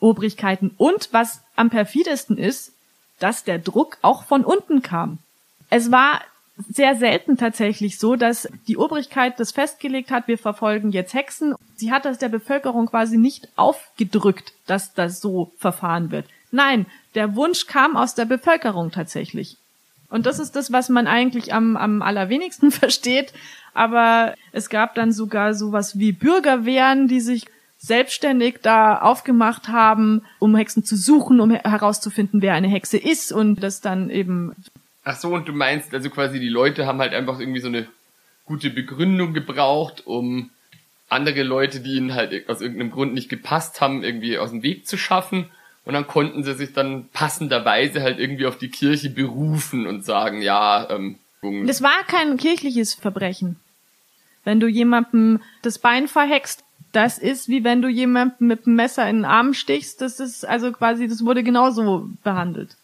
[0.00, 0.70] Obrigkeiten.
[0.76, 2.72] Und was am perfidesten ist,
[3.18, 5.18] dass der Druck auch von unten kam.
[5.70, 6.20] Es war
[6.68, 11.54] sehr selten tatsächlich so, dass die Obrigkeit das festgelegt hat, wir verfolgen jetzt Hexen.
[11.76, 16.26] Sie hat das der Bevölkerung quasi nicht aufgedrückt, dass das so verfahren wird.
[16.50, 19.56] Nein, der Wunsch kam aus der Bevölkerung tatsächlich.
[20.10, 23.32] Und das ist das, was man eigentlich am, am allerwenigsten versteht.
[23.74, 27.46] Aber es gab dann sogar sowas wie Bürgerwehren, die sich
[27.78, 33.62] selbstständig da aufgemacht haben, um Hexen zu suchen, um herauszufinden, wer eine Hexe ist und
[33.62, 34.52] das dann eben
[35.08, 37.86] Ach so, und du meinst, also quasi die Leute haben halt einfach irgendwie so eine
[38.44, 40.50] gute Begründung gebraucht, um
[41.08, 44.86] andere Leute, die ihnen halt aus irgendeinem Grund nicht gepasst haben, irgendwie aus dem Weg
[44.86, 45.46] zu schaffen.
[45.86, 50.42] Und dann konnten sie sich dann passenderweise halt irgendwie auf die Kirche berufen und sagen,
[50.42, 51.16] ja, ähm,
[51.66, 53.56] das war kein kirchliches Verbrechen.
[54.44, 59.08] Wenn du jemandem das Bein verhext, das ist wie wenn du jemandem mit dem Messer
[59.08, 60.02] in den Arm stichst.
[60.02, 62.76] Das ist also quasi, das wurde genauso behandelt.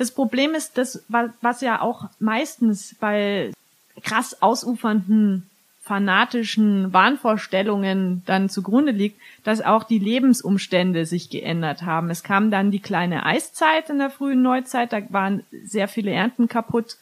[0.00, 1.04] Das Problem ist, dass,
[1.42, 3.52] was ja auch meistens bei
[4.02, 5.46] krass ausufernden
[5.82, 12.08] fanatischen Wahnvorstellungen dann zugrunde liegt, dass auch die Lebensumstände sich geändert haben.
[12.08, 16.48] Es kam dann die kleine Eiszeit in der frühen Neuzeit, da waren sehr viele Ernten
[16.48, 16.96] kaputt.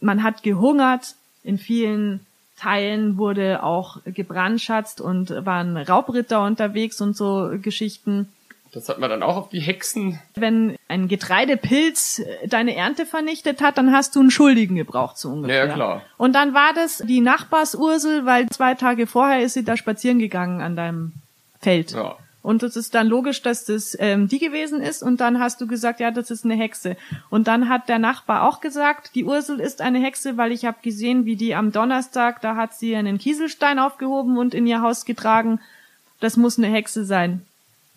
[0.00, 1.14] Man hat gehungert.
[1.42, 2.26] In vielen
[2.58, 8.28] Teilen wurde auch gebrandschatzt und waren Raubritter unterwegs und so Geschichten.
[8.72, 10.18] Das hat man dann auch auf die Hexen.
[10.34, 15.66] Wenn ein Getreidepilz deine Ernte vernichtet hat, dann hast du einen Schuldigen gebraucht, so ungefähr.
[15.66, 16.02] Ja, klar.
[16.16, 20.62] Und dann war das die Nachbarsursel, weil zwei Tage vorher ist sie da spazieren gegangen
[20.62, 21.12] an deinem
[21.60, 21.92] Feld.
[21.92, 22.16] Ja.
[22.42, 25.02] Und es ist dann logisch, dass das ähm, die gewesen ist.
[25.02, 26.96] Und dann hast du gesagt, ja, das ist eine Hexe.
[27.28, 30.78] Und dann hat der Nachbar auch gesagt, die Ursel ist eine Hexe, weil ich habe
[30.82, 35.04] gesehen, wie die am Donnerstag, da hat sie einen Kieselstein aufgehoben und in ihr Haus
[35.04, 35.60] getragen.
[36.20, 37.46] Das muss eine Hexe sein.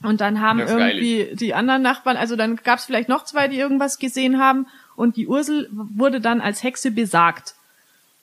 [0.02, 3.58] Und dann haben irgendwie die anderen Nachbarn, also dann gab es vielleicht noch zwei, die
[3.58, 7.56] irgendwas gesehen haben und die Ursel wurde dann als Hexe besagt.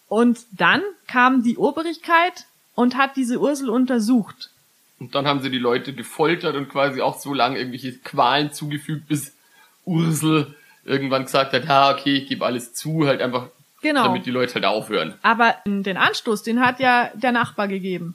[0.09, 4.51] Und dann kam die Obrigkeit und hat diese Ursel untersucht.
[4.99, 9.09] Und dann haben sie die Leute gefoltert und quasi auch so lange irgendwelche Qualen zugefügt,
[9.09, 9.35] bis
[9.85, 10.55] Ursel
[10.85, 13.49] irgendwann gesagt hat, ja, okay, ich gebe alles zu, halt einfach,
[13.81, 14.05] genau.
[14.05, 15.15] damit die Leute halt aufhören.
[15.23, 18.15] Aber den Anstoß, den hat ja der Nachbar gegeben.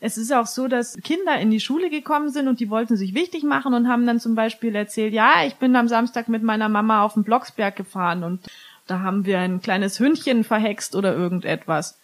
[0.00, 3.14] Es ist auch so, dass Kinder in die Schule gekommen sind und die wollten sich
[3.14, 6.68] wichtig machen und haben dann zum Beispiel erzählt, ja, ich bin am Samstag mit meiner
[6.68, 8.40] Mama auf den Blocksberg gefahren und
[8.86, 11.98] da haben wir ein kleines Hündchen verhext oder irgendetwas.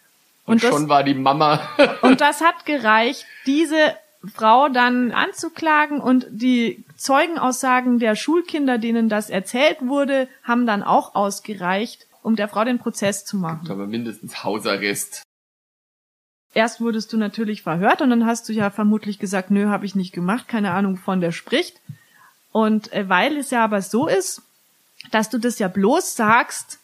[0.44, 1.60] Und, und schon das, war die Mama.
[2.02, 3.94] und das hat gereicht, diese
[4.32, 11.14] Frau dann anzuklagen und die Zeugenaussagen der Schulkinder, denen das erzählt wurde, haben dann auch
[11.14, 13.70] ausgereicht, um der Frau den Prozess zu machen.
[13.70, 15.23] Aber mindestens Hausarrest.
[16.54, 19.96] Erst wurdest du natürlich verhört und dann hast du ja vermutlich gesagt, nö, habe ich
[19.96, 21.80] nicht gemacht, keine Ahnung, von der spricht.
[22.52, 24.40] Und äh, weil es ja aber so ist,
[25.10, 26.78] dass du das ja bloß sagst,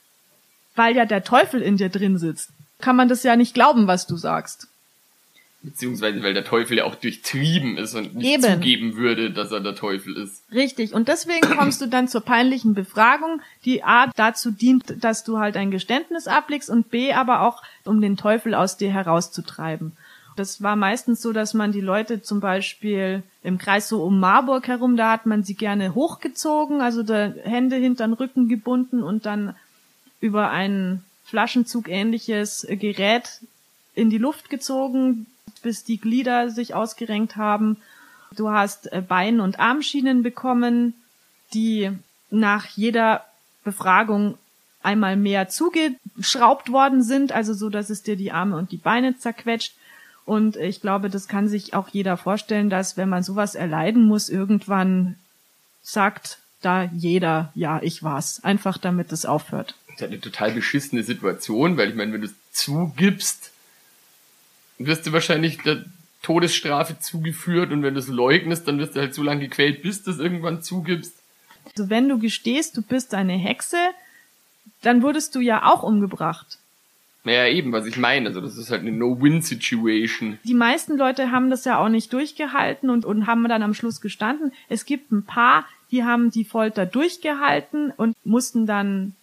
[0.75, 2.51] weil ja der Teufel in dir drin sitzt,
[2.81, 4.67] kann man das ja nicht glauben, was du sagst.
[5.63, 8.43] Beziehungsweise, weil der Teufel ja auch durchtrieben ist und nicht Eben.
[8.55, 10.43] zugeben würde, dass er der Teufel ist.
[10.53, 10.95] Richtig.
[10.95, 15.59] Und deswegen kommst du dann zur peinlichen Befragung, die A dazu dient, dass du halt
[15.59, 19.93] ein Geständnis ablegst und B aber auch, um den Teufel aus dir herauszutreiben.
[20.37, 24.67] Das war meistens so, dass man die Leute zum Beispiel im Kreis so um Marburg
[24.67, 29.27] herum, da hat man sie gerne hochgezogen, also der Hände hinter den Rücken gebunden und
[29.27, 29.55] dann
[30.21, 33.41] über ein Flaschenzug ähnliches Gerät
[33.95, 35.27] in die Luft gezogen,
[35.63, 37.77] bis die Glieder sich ausgerenkt haben.
[38.37, 40.95] Du hast äh, Bein- und Armschienen bekommen,
[41.53, 41.91] die
[42.31, 43.25] nach jeder
[43.65, 44.39] Befragung
[44.83, 49.19] einmal mehr zugeschraubt worden sind, also so, dass es dir die Arme und die Beine
[49.19, 49.75] zerquetscht.
[50.25, 54.29] Und ich glaube, das kann sich auch jeder vorstellen, dass wenn man sowas erleiden muss,
[54.29, 55.17] irgendwann
[55.83, 58.45] sagt da jeder, ja, ich war's.
[58.45, 59.75] Einfach damit es aufhört.
[59.89, 63.50] Das ist eine total beschissene Situation, weil ich meine, wenn du zugibst,
[64.87, 65.85] wirst du wahrscheinlich der
[66.23, 70.03] Todesstrafe zugeführt und wenn du es leugnest, dann wirst du halt so lange gequält, bis
[70.03, 71.15] du es irgendwann zugibst.
[71.65, 73.79] Also wenn du gestehst, du bist eine Hexe,
[74.83, 76.59] dann wurdest du ja auch umgebracht.
[77.23, 78.29] Naja, eben, was ich meine.
[78.29, 80.39] Also das ist halt eine No-Win-Situation.
[80.45, 84.01] Die meisten Leute haben das ja auch nicht durchgehalten und, und haben dann am Schluss
[84.01, 84.53] gestanden.
[84.71, 89.15] Es gibt ein paar, die haben die Folter durchgehalten und mussten dann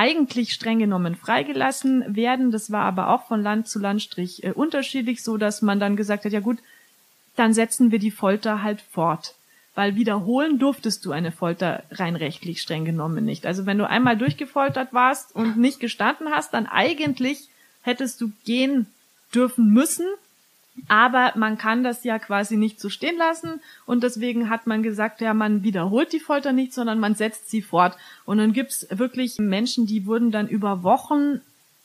[0.00, 2.50] eigentlich streng genommen freigelassen werden.
[2.50, 6.24] Das war aber auch von Land zu Landstrich äh, unterschiedlich, so dass man dann gesagt
[6.24, 6.56] hat, ja gut,
[7.36, 9.34] dann setzen wir die Folter halt fort.
[9.74, 13.44] Weil wiederholen durftest du eine Folter rein rechtlich streng genommen nicht.
[13.44, 17.48] Also wenn du einmal durchgefoltert warst und nicht gestanden hast, dann eigentlich
[17.82, 18.86] hättest du gehen
[19.34, 20.06] dürfen müssen,
[20.90, 25.20] aber man kann das ja quasi nicht so stehen lassen und deswegen hat man gesagt,
[25.20, 27.96] ja, man wiederholt die Folter nicht, sondern man setzt sie fort.
[28.24, 31.42] Und dann gibt's wirklich Menschen, die wurden dann über Wochen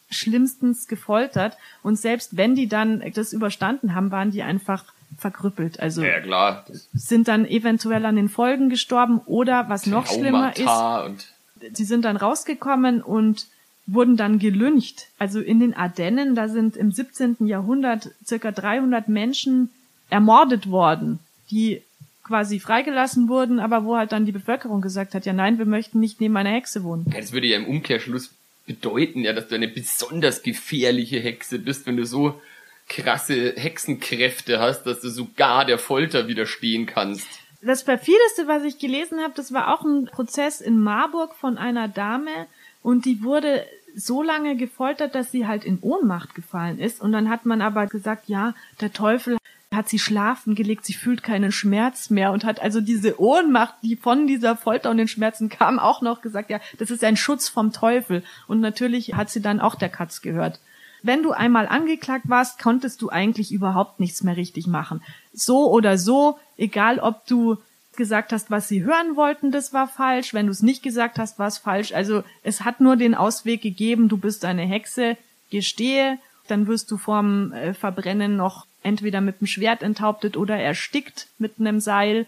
[0.10, 4.84] schlimmstens gefoltert und selbst wenn die dann das überstanden haben, waren die einfach
[5.20, 5.80] verkrüppelt.
[5.80, 6.66] Also ja, klar.
[6.94, 12.18] sind dann eventuell an den Folgen gestorben oder was noch schlimmer ist, sie sind dann
[12.18, 13.46] rausgekommen und
[13.88, 15.08] wurden dann gelyncht.
[15.20, 17.38] Also in den Ardennen, da sind im 17.
[17.46, 19.70] Jahrhundert circa 300 Menschen
[20.10, 21.20] ermordet worden,
[21.52, 21.82] die
[22.24, 26.00] quasi freigelassen wurden, aber wo halt dann die Bevölkerung gesagt hat, ja nein, wir möchten
[26.00, 27.06] nicht neben einer Hexe wohnen.
[27.14, 28.32] Ja, das würde ja im Umkehrschluss
[28.66, 32.42] bedeuten, ja, dass du eine besonders gefährliche Hexe bist, wenn du so
[32.88, 37.28] krasse Hexenkräfte hast, dass du sogar der Folter widerstehen kannst.
[37.62, 41.88] Das perfideste, was ich gelesen habe, das war auch ein Prozess in Marburg von einer
[41.88, 42.48] Dame,
[42.86, 43.66] und die wurde
[43.96, 47.02] so lange gefoltert, dass sie halt in Ohnmacht gefallen ist.
[47.02, 49.38] Und dann hat man aber gesagt, ja, der Teufel
[49.74, 53.96] hat sie schlafen gelegt, sie fühlt keinen Schmerz mehr und hat also diese Ohnmacht, die
[53.96, 57.50] von dieser Folter und den Schmerzen kam, auch noch gesagt, ja, das ist ein Schutz
[57.50, 58.22] vom Teufel.
[58.48, 60.60] Und natürlich hat sie dann auch der Katz gehört.
[61.02, 65.02] Wenn du einmal angeklagt warst, konntest du eigentlich überhaupt nichts mehr richtig machen.
[65.34, 67.58] So oder so, egal ob du
[67.96, 70.34] gesagt hast, was sie hören wollten, das war falsch.
[70.34, 71.94] Wenn du es nicht gesagt hast, war es falsch.
[71.94, 75.18] Also es hat nur den Ausweg gegeben, du bist eine Hexe,
[75.52, 76.18] gestehe,
[76.48, 81.54] dann wirst du vorm äh, Verbrennen noch entweder mit dem Schwert enthauptet oder erstickt mit
[81.60, 82.28] einem Seil.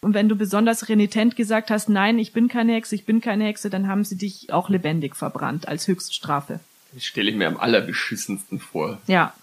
[0.00, 3.44] Und wenn du besonders renitent gesagt hast, nein, ich bin keine Hexe, ich bin keine
[3.44, 6.60] Hexe, dann haben sie dich auch lebendig verbrannt als Höchststrafe.
[6.92, 9.00] Das stelle ich mir am allerbeschissensten vor.
[9.06, 9.34] Ja.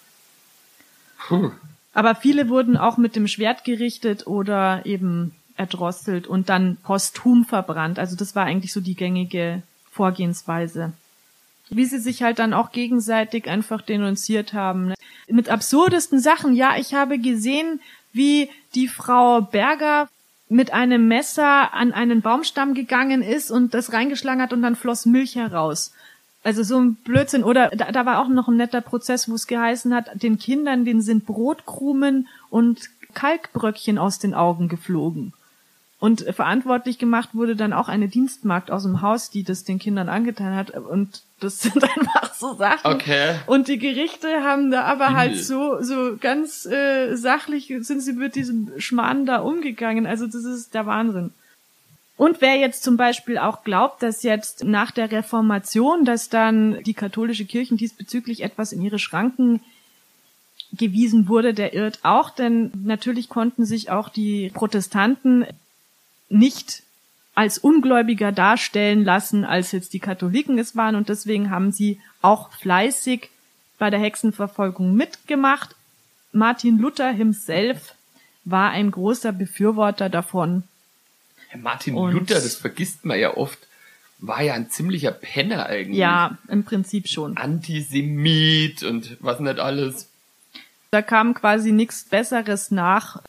[1.28, 1.52] Puh.
[1.94, 8.00] Aber viele wurden auch mit dem Schwert gerichtet oder eben erdrosselt und dann posthum verbrannt.
[8.00, 10.94] Also das war eigentlich so die gängige Vorgehensweise.
[11.70, 14.88] Wie sie sich halt dann auch gegenseitig einfach denunziert haben.
[14.88, 14.96] Ne?
[15.28, 16.56] Mit absurdesten Sachen.
[16.56, 17.80] Ja, ich habe gesehen,
[18.12, 20.08] wie die Frau Berger
[20.50, 25.06] mit einem Messer an einen Baumstamm gegangen ist und das reingeschlagen hat und dann floss
[25.06, 25.94] Milch heraus.
[26.44, 27.44] Also so ein Blödsinn.
[27.44, 30.86] Oder da, da war auch noch ein netter Prozess, wo es geheißen hat, den Kindern,
[30.86, 35.34] denen sind Brotkrumen und Kalkbröckchen aus den Augen geflogen.
[36.04, 40.10] Und verantwortlich gemacht wurde dann auch eine Dienstmagd aus dem Haus, die das den Kindern
[40.10, 40.72] angetan hat.
[40.72, 42.92] Und das sind einfach so Sachen.
[42.92, 43.36] Okay.
[43.46, 48.36] Und die Gerichte haben da aber halt so, so ganz äh, sachlich sind sie mit
[48.36, 50.06] diesem Schmarrn da umgegangen.
[50.06, 51.32] Also das ist der Wahnsinn.
[52.18, 56.96] Und wer jetzt zum Beispiel auch glaubt, dass jetzt nach der Reformation, dass dann die
[56.96, 59.62] katholische Kirche diesbezüglich etwas in ihre Schranken
[60.74, 65.46] gewiesen wurde, der irrt auch, denn natürlich konnten sich auch die Protestanten
[66.34, 66.84] nicht
[67.36, 72.52] als ungläubiger darstellen lassen, als jetzt die Katholiken es waren und deswegen haben sie auch
[72.54, 73.30] fleißig
[73.80, 75.76] bei der Hexenverfolgung mitgemacht.
[76.32, 77.96] Martin Luther himself
[78.46, 80.64] war ein großer Befürworter davon.
[81.56, 83.60] Martin und Luther, das vergisst man ja oft,
[84.20, 85.98] war ja ein ziemlicher Penner eigentlich.
[85.98, 87.38] Ja, im Prinzip schon.
[87.38, 90.10] Antisemit und was nicht alles.
[90.92, 93.22] Da kam quasi nichts Besseres nach.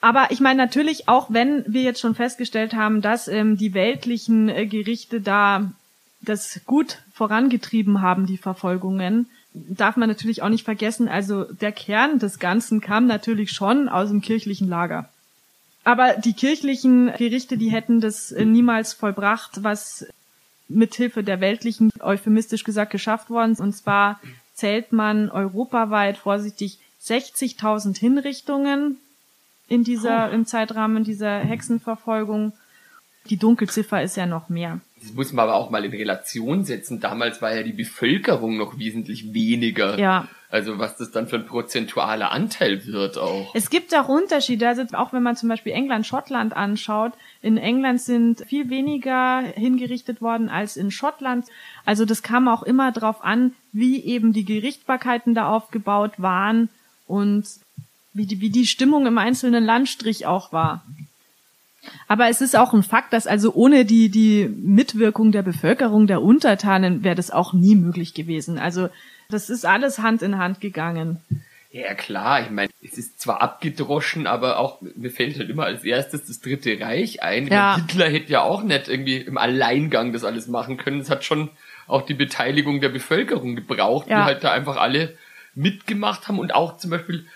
[0.00, 4.48] Aber ich meine natürlich, auch wenn wir jetzt schon festgestellt haben, dass ähm, die weltlichen
[4.48, 5.70] äh, Gerichte da
[6.22, 12.18] das gut vorangetrieben haben, die Verfolgungen, darf man natürlich auch nicht vergessen, also der Kern
[12.18, 15.08] des Ganzen kam natürlich schon aus dem kirchlichen Lager.
[15.82, 20.06] Aber die kirchlichen Gerichte, die hätten das äh, niemals vollbracht, was
[20.68, 23.56] mithilfe der weltlichen, euphemistisch gesagt, geschafft worden.
[23.58, 24.20] Und zwar
[24.54, 28.98] zählt man europaweit vorsichtig 60.000 Hinrichtungen
[29.70, 30.34] in dieser, oh.
[30.34, 32.52] im Zeitrahmen dieser Hexenverfolgung.
[33.26, 34.80] Die Dunkelziffer ist ja noch mehr.
[35.00, 37.00] Das muss man aber auch mal in Relation setzen.
[37.00, 39.98] Damals war ja die Bevölkerung noch wesentlich weniger.
[39.98, 40.26] Ja.
[40.50, 43.54] Also was das dann für ein prozentualer Anteil wird auch.
[43.54, 44.66] Es gibt auch Unterschiede.
[44.66, 47.12] Also auch wenn man zum Beispiel England, Schottland anschaut.
[47.40, 51.46] In England sind viel weniger hingerichtet worden als in Schottland.
[51.84, 56.68] Also das kam auch immer darauf an, wie eben die Gerichtbarkeiten da aufgebaut waren
[57.06, 57.44] und
[58.12, 60.84] wie die, wie die Stimmung im einzelnen Landstrich auch war.
[62.08, 66.22] Aber es ist auch ein Fakt, dass also ohne die, die Mitwirkung der Bevölkerung, der
[66.22, 68.58] Untertanen, wäre das auch nie möglich gewesen.
[68.58, 68.88] Also
[69.30, 71.20] das ist alles Hand in Hand gegangen.
[71.72, 75.84] Ja, klar, ich meine, es ist zwar abgedroschen, aber auch, mir fällt halt immer als
[75.84, 77.46] erstes das Dritte Reich ein.
[77.46, 77.76] Ja.
[77.76, 81.00] Hitler hätte ja auch nicht irgendwie im Alleingang das alles machen können.
[81.00, 81.48] Es hat schon
[81.86, 84.18] auch die Beteiligung der Bevölkerung gebraucht, ja.
[84.18, 85.16] die halt da einfach alle
[85.54, 87.26] mitgemacht haben und auch zum Beispiel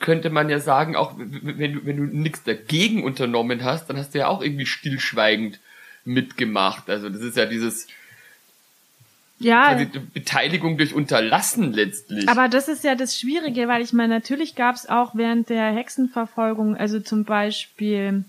[0.00, 4.14] könnte man ja sagen, auch wenn du, wenn du nichts dagegen unternommen hast, dann hast
[4.14, 5.60] du ja auch irgendwie stillschweigend
[6.04, 6.90] mitgemacht.
[6.90, 7.86] Also das ist ja dieses
[9.38, 9.78] ja,
[10.12, 12.28] Beteiligung durch Unterlassen letztlich.
[12.28, 15.72] Aber das ist ja das Schwierige, weil ich meine, natürlich gab es auch während der
[15.72, 18.24] Hexenverfolgung, also zum Beispiel,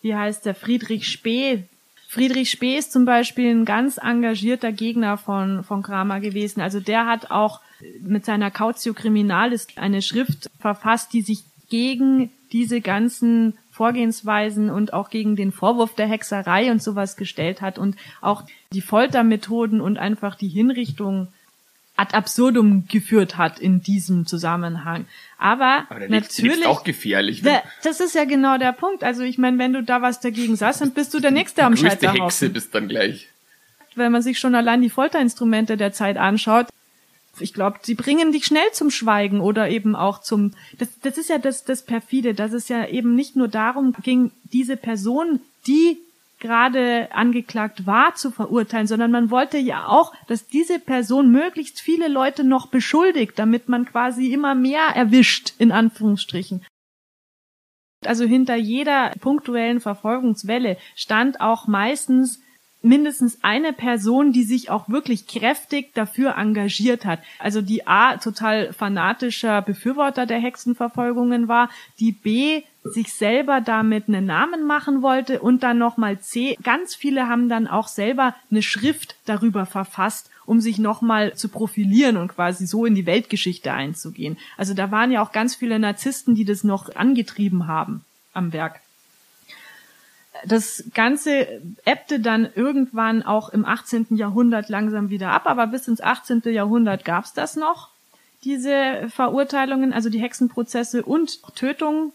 [0.00, 1.64] wie heißt der, Friedrich Spee.
[2.08, 6.60] Friedrich Spee ist zum Beispiel ein ganz engagierter Gegner von, von Kramer gewesen.
[6.60, 7.60] Also der hat auch
[8.00, 15.10] mit seiner Cautio Criminalis eine Schrift verfasst, die sich gegen diese ganzen Vorgehensweisen und auch
[15.10, 20.36] gegen den Vorwurf der Hexerei und sowas gestellt hat und auch die Foltermethoden und einfach
[20.36, 21.28] die Hinrichtung
[21.96, 25.06] ad absurdum geführt hat in diesem Zusammenhang.
[25.38, 27.42] Aber, Aber natürlich auch gefährlich.
[27.42, 29.04] Der, das ist ja genau der Punkt.
[29.04, 31.76] Also ich meine, wenn du da was dagegen sagst, dann bist du der nächste am
[31.76, 32.22] Scheiterhaufen.
[32.22, 33.28] Hexe bist dann gleich.
[33.94, 36.66] Wenn man sich schon allein die Folterinstrumente der Zeit anschaut,
[37.40, 40.52] ich glaube, sie bringen dich schnell zum Schweigen oder eben auch zum.
[40.78, 44.30] Das, das ist ja das, das perfide, dass es ja eben nicht nur darum ging,
[44.44, 45.98] diese Person, die
[46.40, 52.08] gerade angeklagt war, zu verurteilen, sondern man wollte ja auch, dass diese Person möglichst viele
[52.08, 56.64] Leute noch beschuldigt, damit man quasi immer mehr erwischt, in Anführungsstrichen.
[58.04, 62.40] Also hinter jeder punktuellen Verfolgungswelle stand auch meistens
[62.84, 67.20] mindestens eine Person, die sich auch wirklich kräftig dafür engagiert hat.
[67.38, 74.26] Also die A total fanatischer Befürworter der Hexenverfolgungen war, die B sich selber damit einen
[74.26, 79.16] Namen machen wollte und dann nochmal C, ganz viele haben dann auch selber eine Schrift
[79.24, 84.36] darüber verfasst, um sich nochmal zu profilieren und quasi so in die Weltgeschichte einzugehen.
[84.58, 88.04] Also da waren ja auch ganz viele Narzissten, die das noch angetrieben haben
[88.34, 88.83] am Werk.
[90.46, 94.08] Das Ganze ebbte dann irgendwann auch im 18.
[94.10, 96.42] Jahrhundert langsam wieder ab, aber bis ins 18.
[96.46, 97.90] Jahrhundert gab's das noch,
[98.42, 102.12] diese Verurteilungen, also die Hexenprozesse und Tötungen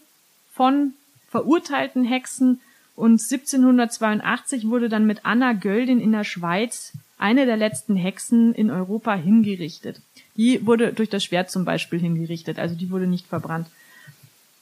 [0.52, 0.92] von
[1.28, 2.60] verurteilten Hexen.
[2.94, 8.70] Und 1782 wurde dann mit Anna Göldin in der Schweiz eine der letzten Hexen in
[8.70, 10.00] Europa hingerichtet.
[10.36, 13.68] Die wurde durch das Schwert zum Beispiel hingerichtet, also die wurde nicht verbrannt.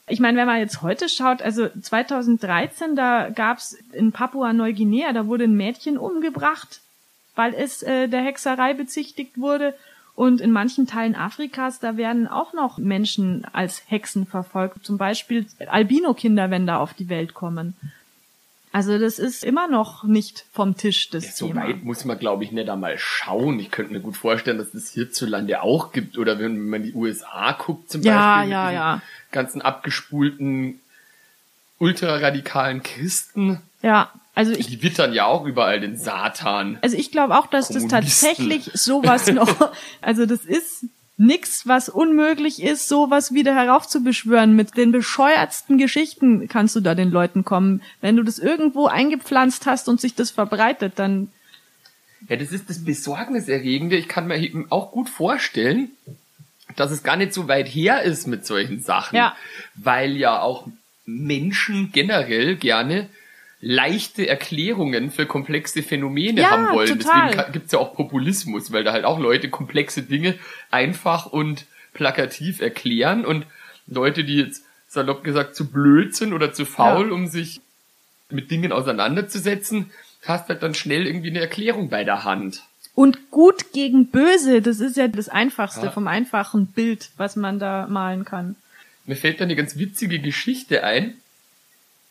[0.08, 5.44] Ich meine, wenn man jetzt heute schaut, also 2013, da gab's in Papua-Neuguinea, da wurde
[5.44, 6.80] ein Mädchen umgebracht,
[7.34, 9.74] weil es äh, der Hexerei bezichtigt wurde.
[10.14, 14.84] Und in manchen Teilen Afrikas, da werden auch noch Menschen als Hexen verfolgt.
[14.84, 17.76] Zum Beispiel Albino-Kinder, wenn da auf die Welt kommen.
[18.72, 21.62] Also das ist immer noch nicht vom Tisch, das ja, so Thema.
[21.62, 23.58] So weit muss man, glaube ich, nicht einmal schauen.
[23.60, 26.18] Ich könnte mir gut vorstellen, dass es das hierzulande auch gibt.
[26.18, 28.52] Oder wenn man die USA guckt zum ja, Beispiel.
[28.52, 30.80] Ja, ja, ja ganzen abgespulten
[31.78, 33.60] ultraradikalen Christen.
[33.82, 34.66] Ja, also ich.
[34.66, 36.78] Die wittern ja auch überall den Satan.
[36.82, 42.62] Also ich glaube auch, dass das tatsächlich sowas noch, also das ist nix, was unmöglich
[42.62, 44.54] ist, sowas wieder heraufzubeschwören.
[44.54, 47.82] Mit den bescheuertsten Geschichten kannst du da den Leuten kommen.
[48.00, 51.32] Wenn du das irgendwo eingepflanzt hast und sich das verbreitet, dann.
[52.28, 53.96] Ja, das ist das Besorgniserregende.
[53.96, 55.90] Ich kann mir eben auch gut vorstellen,
[56.78, 59.16] dass es gar nicht so weit her ist mit solchen Sachen.
[59.16, 59.36] Ja.
[59.74, 60.66] Weil ja auch
[61.06, 63.08] Menschen generell gerne
[63.60, 66.98] leichte Erklärungen für komplexe Phänomene Ja, haben wollen.
[67.00, 67.30] total.
[67.32, 70.34] Deswegen gibt's ja auch Populismus, weil da halt auch Leute komplexe Dinge
[70.70, 73.46] einfach und plakativ erklären und
[73.88, 77.14] Leute, die jetzt salopp gesagt zu blöd sind oder zu faul, Ja.
[77.14, 77.60] um sich
[78.30, 79.90] mit Dingen auseinanderzusetzen,
[80.24, 82.62] hast halt dann schnell irgendwie eine Erklärung bei der Hand.
[82.98, 85.92] Und gut gegen böse, das ist ja das Einfachste Ja.
[85.92, 88.56] vom einfachen Bild, was man da malen kann.
[89.06, 91.14] Mir fällt da eine ganz witzige Geschichte ein.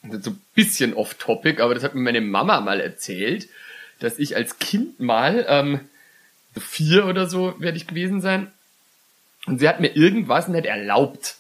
[0.02, 3.50] Das ist so ein bisschen off-topic, aber das hat mir meine Mama mal erzählt,
[4.00, 5.82] dass ich als Kind mal, ähm,
[6.56, 8.50] so vier oder so werde ich gewesen sein,
[9.46, 11.36] und sie hat mir irgendwas nicht erlaubt,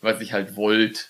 [0.00, 1.02] was ich halt wollte.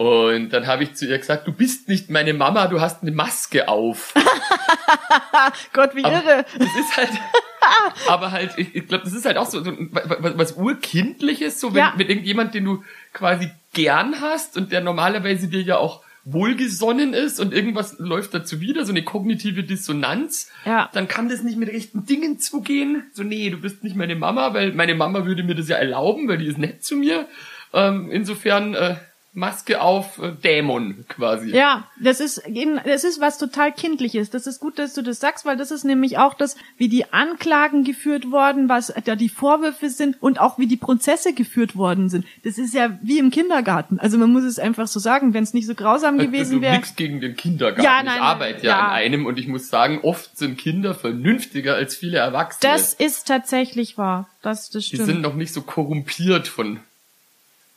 [0.00, 3.10] Und dann habe ich zu ihr gesagt, du bist nicht meine Mama, du hast eine
[3.12, 4.14] Maske auf.
[5.74, 6.46] Gott, wie Aber irre.
[6.58, 7.10] Das ist halt,
[8.08, 11.74] aber halt, ich, ich glaube, das ist halt auch so, so was, was urkindliches, so
[11.74, 11.94] wenn Ja.
[11.98, 12.82] mit irgendjemand, den du
[13.12, 18.62] quasi gern hast und der normalerweise dir ja auch wohlgesonnen ist und irgendwas läuft dazu
[18.62, 20.88] wieder, so eine kognitive Dissonanz, Ja.
[20.94, 23.04] dann kann das nicht mit rechten Dingen zugehen.
[23.12, 26.26] So, nee, du bist nicht meine Mama, weil meine Mama würde mir das ja erlauben,
[26.26, 27.28] weil die ist nett zu mir.
[27.74, 28.96] Ähm, insofern, äh,
[29.32, 31.50] Maske auf, äh, Dämon quasi.
[31.50, 32.42] Ja, das ist
[32.84, 34.30] das ist was total kindliches.
[34.30, 37.12] Das ist gut, dass du das sagst, weil das ist nämlich auch das, wie die
[37.12, 42.08] Anklagen geführt worden, was da die Vorwürfe sind und auch wie die Prozesse geführt worden
[42.08, 42.26] sind.
[42.42, 44.00] Das ist ja wie im Kindergarten.
[44.00, 46.76] Also man muss es einfach so sagen, wenn es nicht so grausam gewesen also wäre.
[46.76, 47.84] nichts gegen den Kindergarten.
[47.84, 48.78] Ja, nein, ich arbeite ja, ja.
[48.80, 52.72] an einem und ich muss sagen, oft sind Kinder vernünftiger als viele Erwachsene.
[52.72, 54.28] Das ist tatsächlich wahr.
[54.42, 55.06] Das, das Die stimmt.
[55.06, 56.80] sind noch nicht so korrumpiert von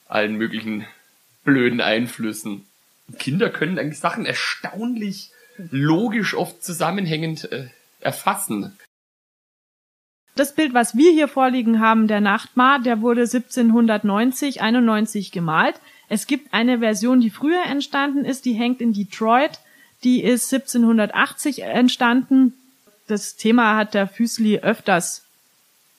[0.07, 0.87] allen möglichen
[1.43, 2.65] blöden Einflüssen.
[3.19, 7.67] Kinder können eigentlich Sachen erstaunlich logisch oft zusammenhängend äh,
[7.99, 8.77] erfassen.
[10.35, 15.75] Das Bild, was wir hier vorliegen haben, der Nachtmar, der wurde 1790, 91 gemalt.
[16.09, 19.59] Es gibt eine Version, die früher entstanden ist, die hängt in Detroit.
[20.03, 22.53] Die ist 1780 entstanden.
[23.07, 25.23] Das Thema hat der Füßli öfters.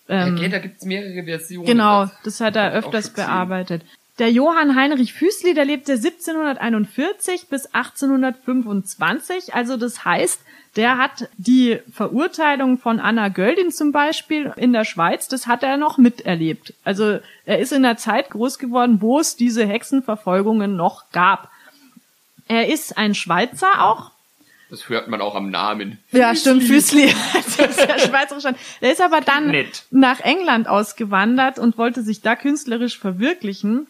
[0.08, 1.66] Ähm, okay, da gibt's mehrere Versionen.
[1.66, 3.82] Genau, das hat er öfters bearbeitet.
[4.18, 9.54] Der Johann Heinrich Füßli, der lebte 1741 bis 1825.
[9.54, 10.40] Also das heißt,
[10.76, 15.76] der hat die Verurteilung von Anna Göldin zum Beispiel in der Schweiz, das hat er
[15.76, 16.74] noch miterlebt.
[16.84, 21.50] Also er ist in der Zeit groß geworden, wo es diese Hexenverfolgungen noch gab.
[22.46, 24.10] Er ist ein Schweizer auch,
[24.70, 25.98] Das hört man auch am Namen.
[26.12, 27.12] ja, stimmt, Füßli.
[27.56, 28.44] Das ist ja schweizerisch.
[28.80, 29.84] Der ist aber dann Nett.
[29.90, 33.86] nach England ausgewandert und wollte sich da künstlerisch verwirklichen.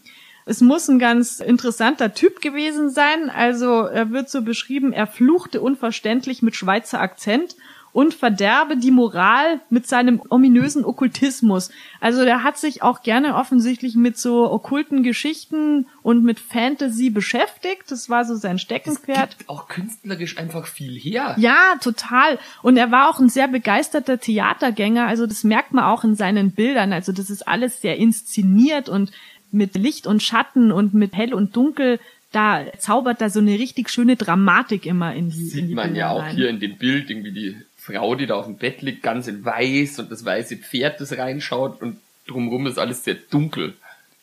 [0.46, 3.30] Es muss ein ganz interessanter Typ gewesen sein.
[3.30, 7.56] Also er wird so beschrieben, er fluchte unverständlich mit Schweizer Akzent
[7.94, 11.70] und verderbe die Moral mit seinem ominösen Okkultismus.
[12.00, 17.84] Also der hat sich auch gerne offensichtlich mit so okkulten Geschichten und mit Fantasy beschäftigt.
[17.88, 19.38] Das war so sein Es Steckenpferd.
[19.38, 21.36] gibt auch künstlerisch einfach viel her.
[21.38, 22.40] Ja, total.
[22.62, 25.06] Und er war auch ein sehr begeisterter Theatergänger.
[25.06, 26.92] Also das merkt man auch in seinen Bildern.
[26.92, 29.12] Also das ist alles sehr inszeniert und
[29.54, 32.00] mit Licht und Schatten und mit Hell und Dunkel.
[32.32, 35.88] Da zaubert da so eine richtig schöne Dramatik immer in die, in Sieht die man
[35.88, 36.34] Bilder ja auch rein.
[36.34, 39.44] hier in dem Bild, irgendwie die Frau, die da auf dem Bett liegt, ganz in
[39.44, 43.74] weiß und das weiße Pferd, das reinschaut und drumherum ist alles sehr dunkel.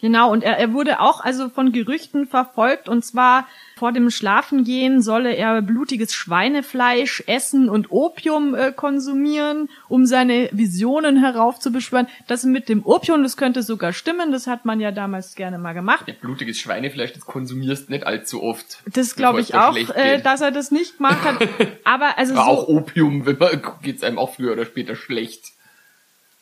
[0.02, 3.48] Genau, und er, er wurde auch also von Gerüchten verfolgt und zwar
[3.78, 11.18] vor dem Schlafengehen solle er blutiges Schweinefleisch essen und Opium äh, konsumieren, um seine Visionen
[11.18, 12.08] heraufzubeschwören.
[12.28, 15.74] Das mit dem Opium, das könnte sogar stimmen, das hat man ja damals gerne mal
[15.74, 16.08] gemacht.
[16.08, 18.84] Ja, blutiges Schweinefleisch, das konsumierst nicht allzu oft.
[18.94, 21.48] Das glaube ich auch, äh, dass er das nicht gemacht hat.
[21.84, 25.54] Aber also Aber so, auch Opium, wenn man geht's einem auch früher oder später schlecht.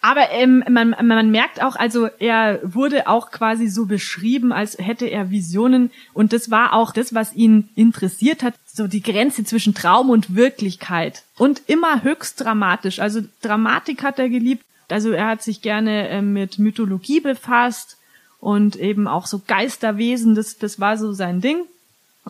[0.02, 5.08] Aber ähm, man, man merkt auch, also er wurde auch quasi so beschrieben, als hätte
[5.08, 5.92] er Visionen.
[6.14, 10.36] Und das war auch das, was ihn interessiert hat, so die Grenze zwischen Traum und
[10.36, 11.24] Wirklichkeit.
[11.38, 13.00] Und immer höchst dramatisch.
[13.00, 17.98] Also Dramatik hat er geliebt, also er hat sich gerne äh, mit Mythologie befasst
[18.40, 21.66] und eben auch so Geisterwesen, das, das war so sein Ding.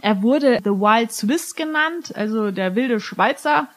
[0.02, 3.68] Er wurde The Wild Swiss genannt, also der wilde Schweizer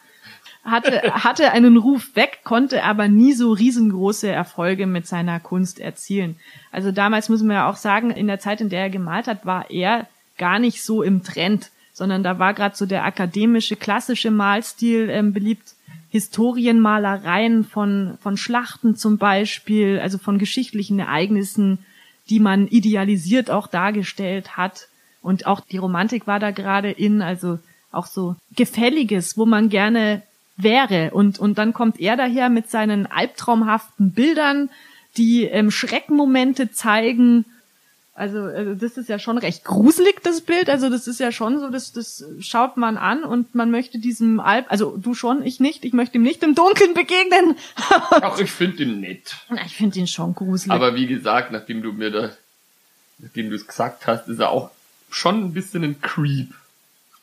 [0.63, 6.37] hatte, hatte einen Ruf weg, konnte aber nie so riesengroße Erfolge mit seiner Kunst erzielen.
[6.71, 9.45] Also damals muss man ja auch sagen, in der Zeit, in der er gemalt hat,
[9.45, 10.07] war er
[10.37, 15.33] gar nicht so im Trend, sondern da war gerade so der akademische, klassische Malstil ähm,
[15.33, 15.75] beliebt.
[16.09, 21.79] Historienmalereien von, von Schlachten zum Beispiel, also von geschichtlichen Ereignissen,
[22.29, 24.89] die man idealisiert auch dargestellt hat.
[25.23, 27.57] Und auch die Romantik war da gerade in, also
[27.91, 30.21] auch so Gefälliges, wo man gerne
[30.57, 31.11] wäre.
[31.11, 34.69] Und, und dann kommt er daher mit seinen albtraumhaften Bildern,
[35.17, 37.45] die ähm, Schreckmomente zeigen.
[38.15, 40.69] Also, also das ist ja schon recht gruselig, das Bild.
[40.69, 44.39] Also das ist ja schon so, das, das schaut man an und man möchte diesem
[44.39, 47.55] Alp, also du schon, ich nicht, ich möchte ihm nicht im Dunkeln begegnen.
[47.75, 49.35] Ach, ich finde ihn nett.
[49.65, 50.71] Ich finde ihn schon gruselig.
[50.71, 52.29] Aber wie gesagt, nachdem du mir da,
[53.17, 54.69] nachdem du es gesagt hast, ist er auch
[55.09, 56.53] schon ein bisschen ein Creep.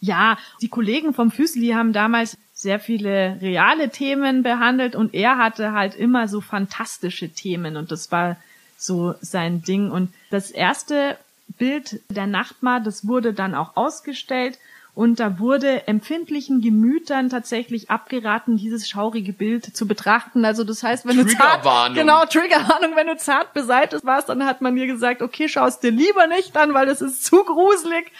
[0.01, 5.73] Ja, die Kollegen vom Füßli haben damals sehr viele reale Themen behandelt und er hatte
[5.73, 8.37] halt immer so fantastische Themen und das war
[8.77, 9.91] so sein Ding.
[9.91, 11.17] Und das erste
[11.49, 14.59] Bild der Nachtmar, das wurde dann auch ausgestellt
[14.95, 20.45] und da wurde empfindlichen Gemütern tatsächlich abgeraten, dieses schaurige Bild zu betrachten.
[20.45, 24.61] Also das heißt, wenn du zart, genau Triggerwarnung, wenn du zart beseitigt warst, dann hat
[24.61, 28.13] man dir gesagt, okay, schau es dir lieber nicht an, weil das ist zu gruselig.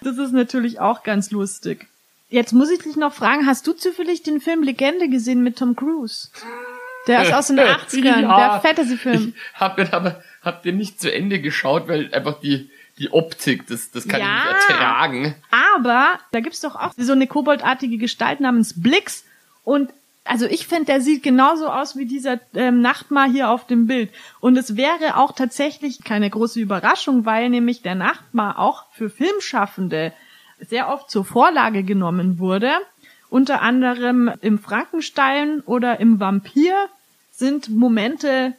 [0.00, 1.86] Das ist natürlich auch ganz lustig.
[2.34, 5.76] Jetzt muss ich dich noch fragen, hast du zufällig den Film Legende gesehen mit Tom
[5.76, 6.30] Cruise?
[7.06, 9.34] Der ist aus den 80ern, ja, der Fantasy-Film.
[9.54, 13.92] Hab mir aber, hab den nicht zu Ende geschaut, weil einfach die, die Optik, das,
[13.92, 15.36] das kann ja, ich nicht ertragen.
[15.76, 19.22] Aber da gibt's doch auch so eine koboldartige Gestalt namens Blix
[19.62, 19.90] und
[20.24, 24.10] also ich finde, der sieht genauso aus wie dieser ähm, Nachtmar hier auf dem Bild.
[24.40, 30.14] Und es wäre auch tatsächlich keine große Überraschung, weil nämlich der Nachtmar auch für Filmschaffende
[30.68, 32.70] sehr oft zur Vorlage genommen wurde.
[33.30, 36.74] Unter anderem im Frankenstein oder im Vampir
[37.32, 38.54] sind Momente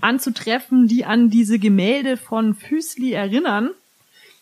[0.00, 3.70] anzutreffen, die an diese Gemälde von Füßli erinnern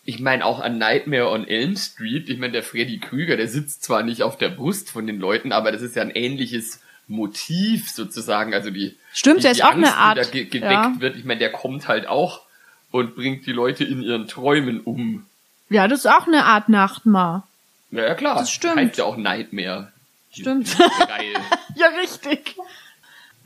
[0.09, 2.29] ich meine auch an Nightmare on Elm Street.
[2.29, 5.51] Ich meine, der Freddy Krüger, der sitzt zwar nicht auf der Brust von den Leuten,
[5.51, 8.55] aber das ist ja ein ähnliches Motiv sozusagen.
[8.55, 10.95] Also die stimmt, die, der ist auch eine Art, die da ge gedeckt ja.
[10.97, 11.15] wird.
[11.15, 12.41] Ich meine, der kommt halt auch
[12.89, 15.27] und bringt die Leute in ihren Träumen um.
[15.69, 17.47] Ja, das ist auch eine Art Nachtmar.
[17.91, 18.35] Ja, ja klar.
[18.35, 18.77] Das stimmt.
[18.77, 19.91] Heißt ja auch Nightmare.
[20.31, 20.77] Stimmt.
[20.77, 21.33] Geil.
[21.75, 22.55] ja, richtig.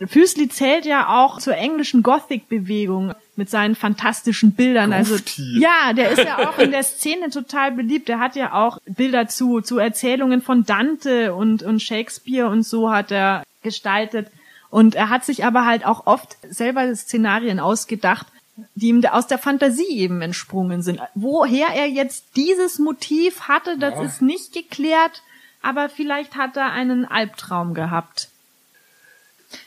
[0.06, 4.92] Füßli zählt ja auch zur englischen Gothic-Bewegung mit seinen fantastischen Bildern.
[4.92, 8.08] Also ja, der ist ja auch in der Szene total beliebt.
[8.08, 12.92] Der hat ja auch Bilder zu zu Erzählungen von Dante und und Shakespeare und so
[12.92, 14.28] hat er gestaltet.
[14.70, 18.28] Und er hat sich aber halt auch oft selber Szenarien ausgedacht,
[18.76, 21.00] die ihm aus der Fantasie eben entsprungen sind.
[21.16, 24.04] Woher er jetzt dieses Motiv hatte, das ja.
[24.04, 25.24] ist nicht geklärt,
[25.62, 28.30] aber vielleicht hat er einen Albtraum gehabt.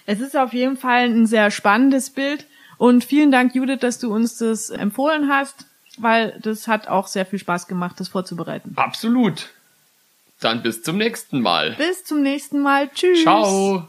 [0.04, 2.46] Es ist auf jeden Fall ein sehr spannendes Bild
[2.78, 5.66] und vielen Dank, Judith, dass du uns das empfohlen hast,
[5.98, 8.72] weil das hat auch sehr viel Spaß gemacht, das vorzubereiten.
[8.76, 9.50] Absolut.
[10.40, 11.74] Dann bis zum nächsten Mal.
[11.78, 12.90] Bis zum nächsten Mal.
[12.90, 13.22] Tschüss.
[13.22, 13.88] Ciao.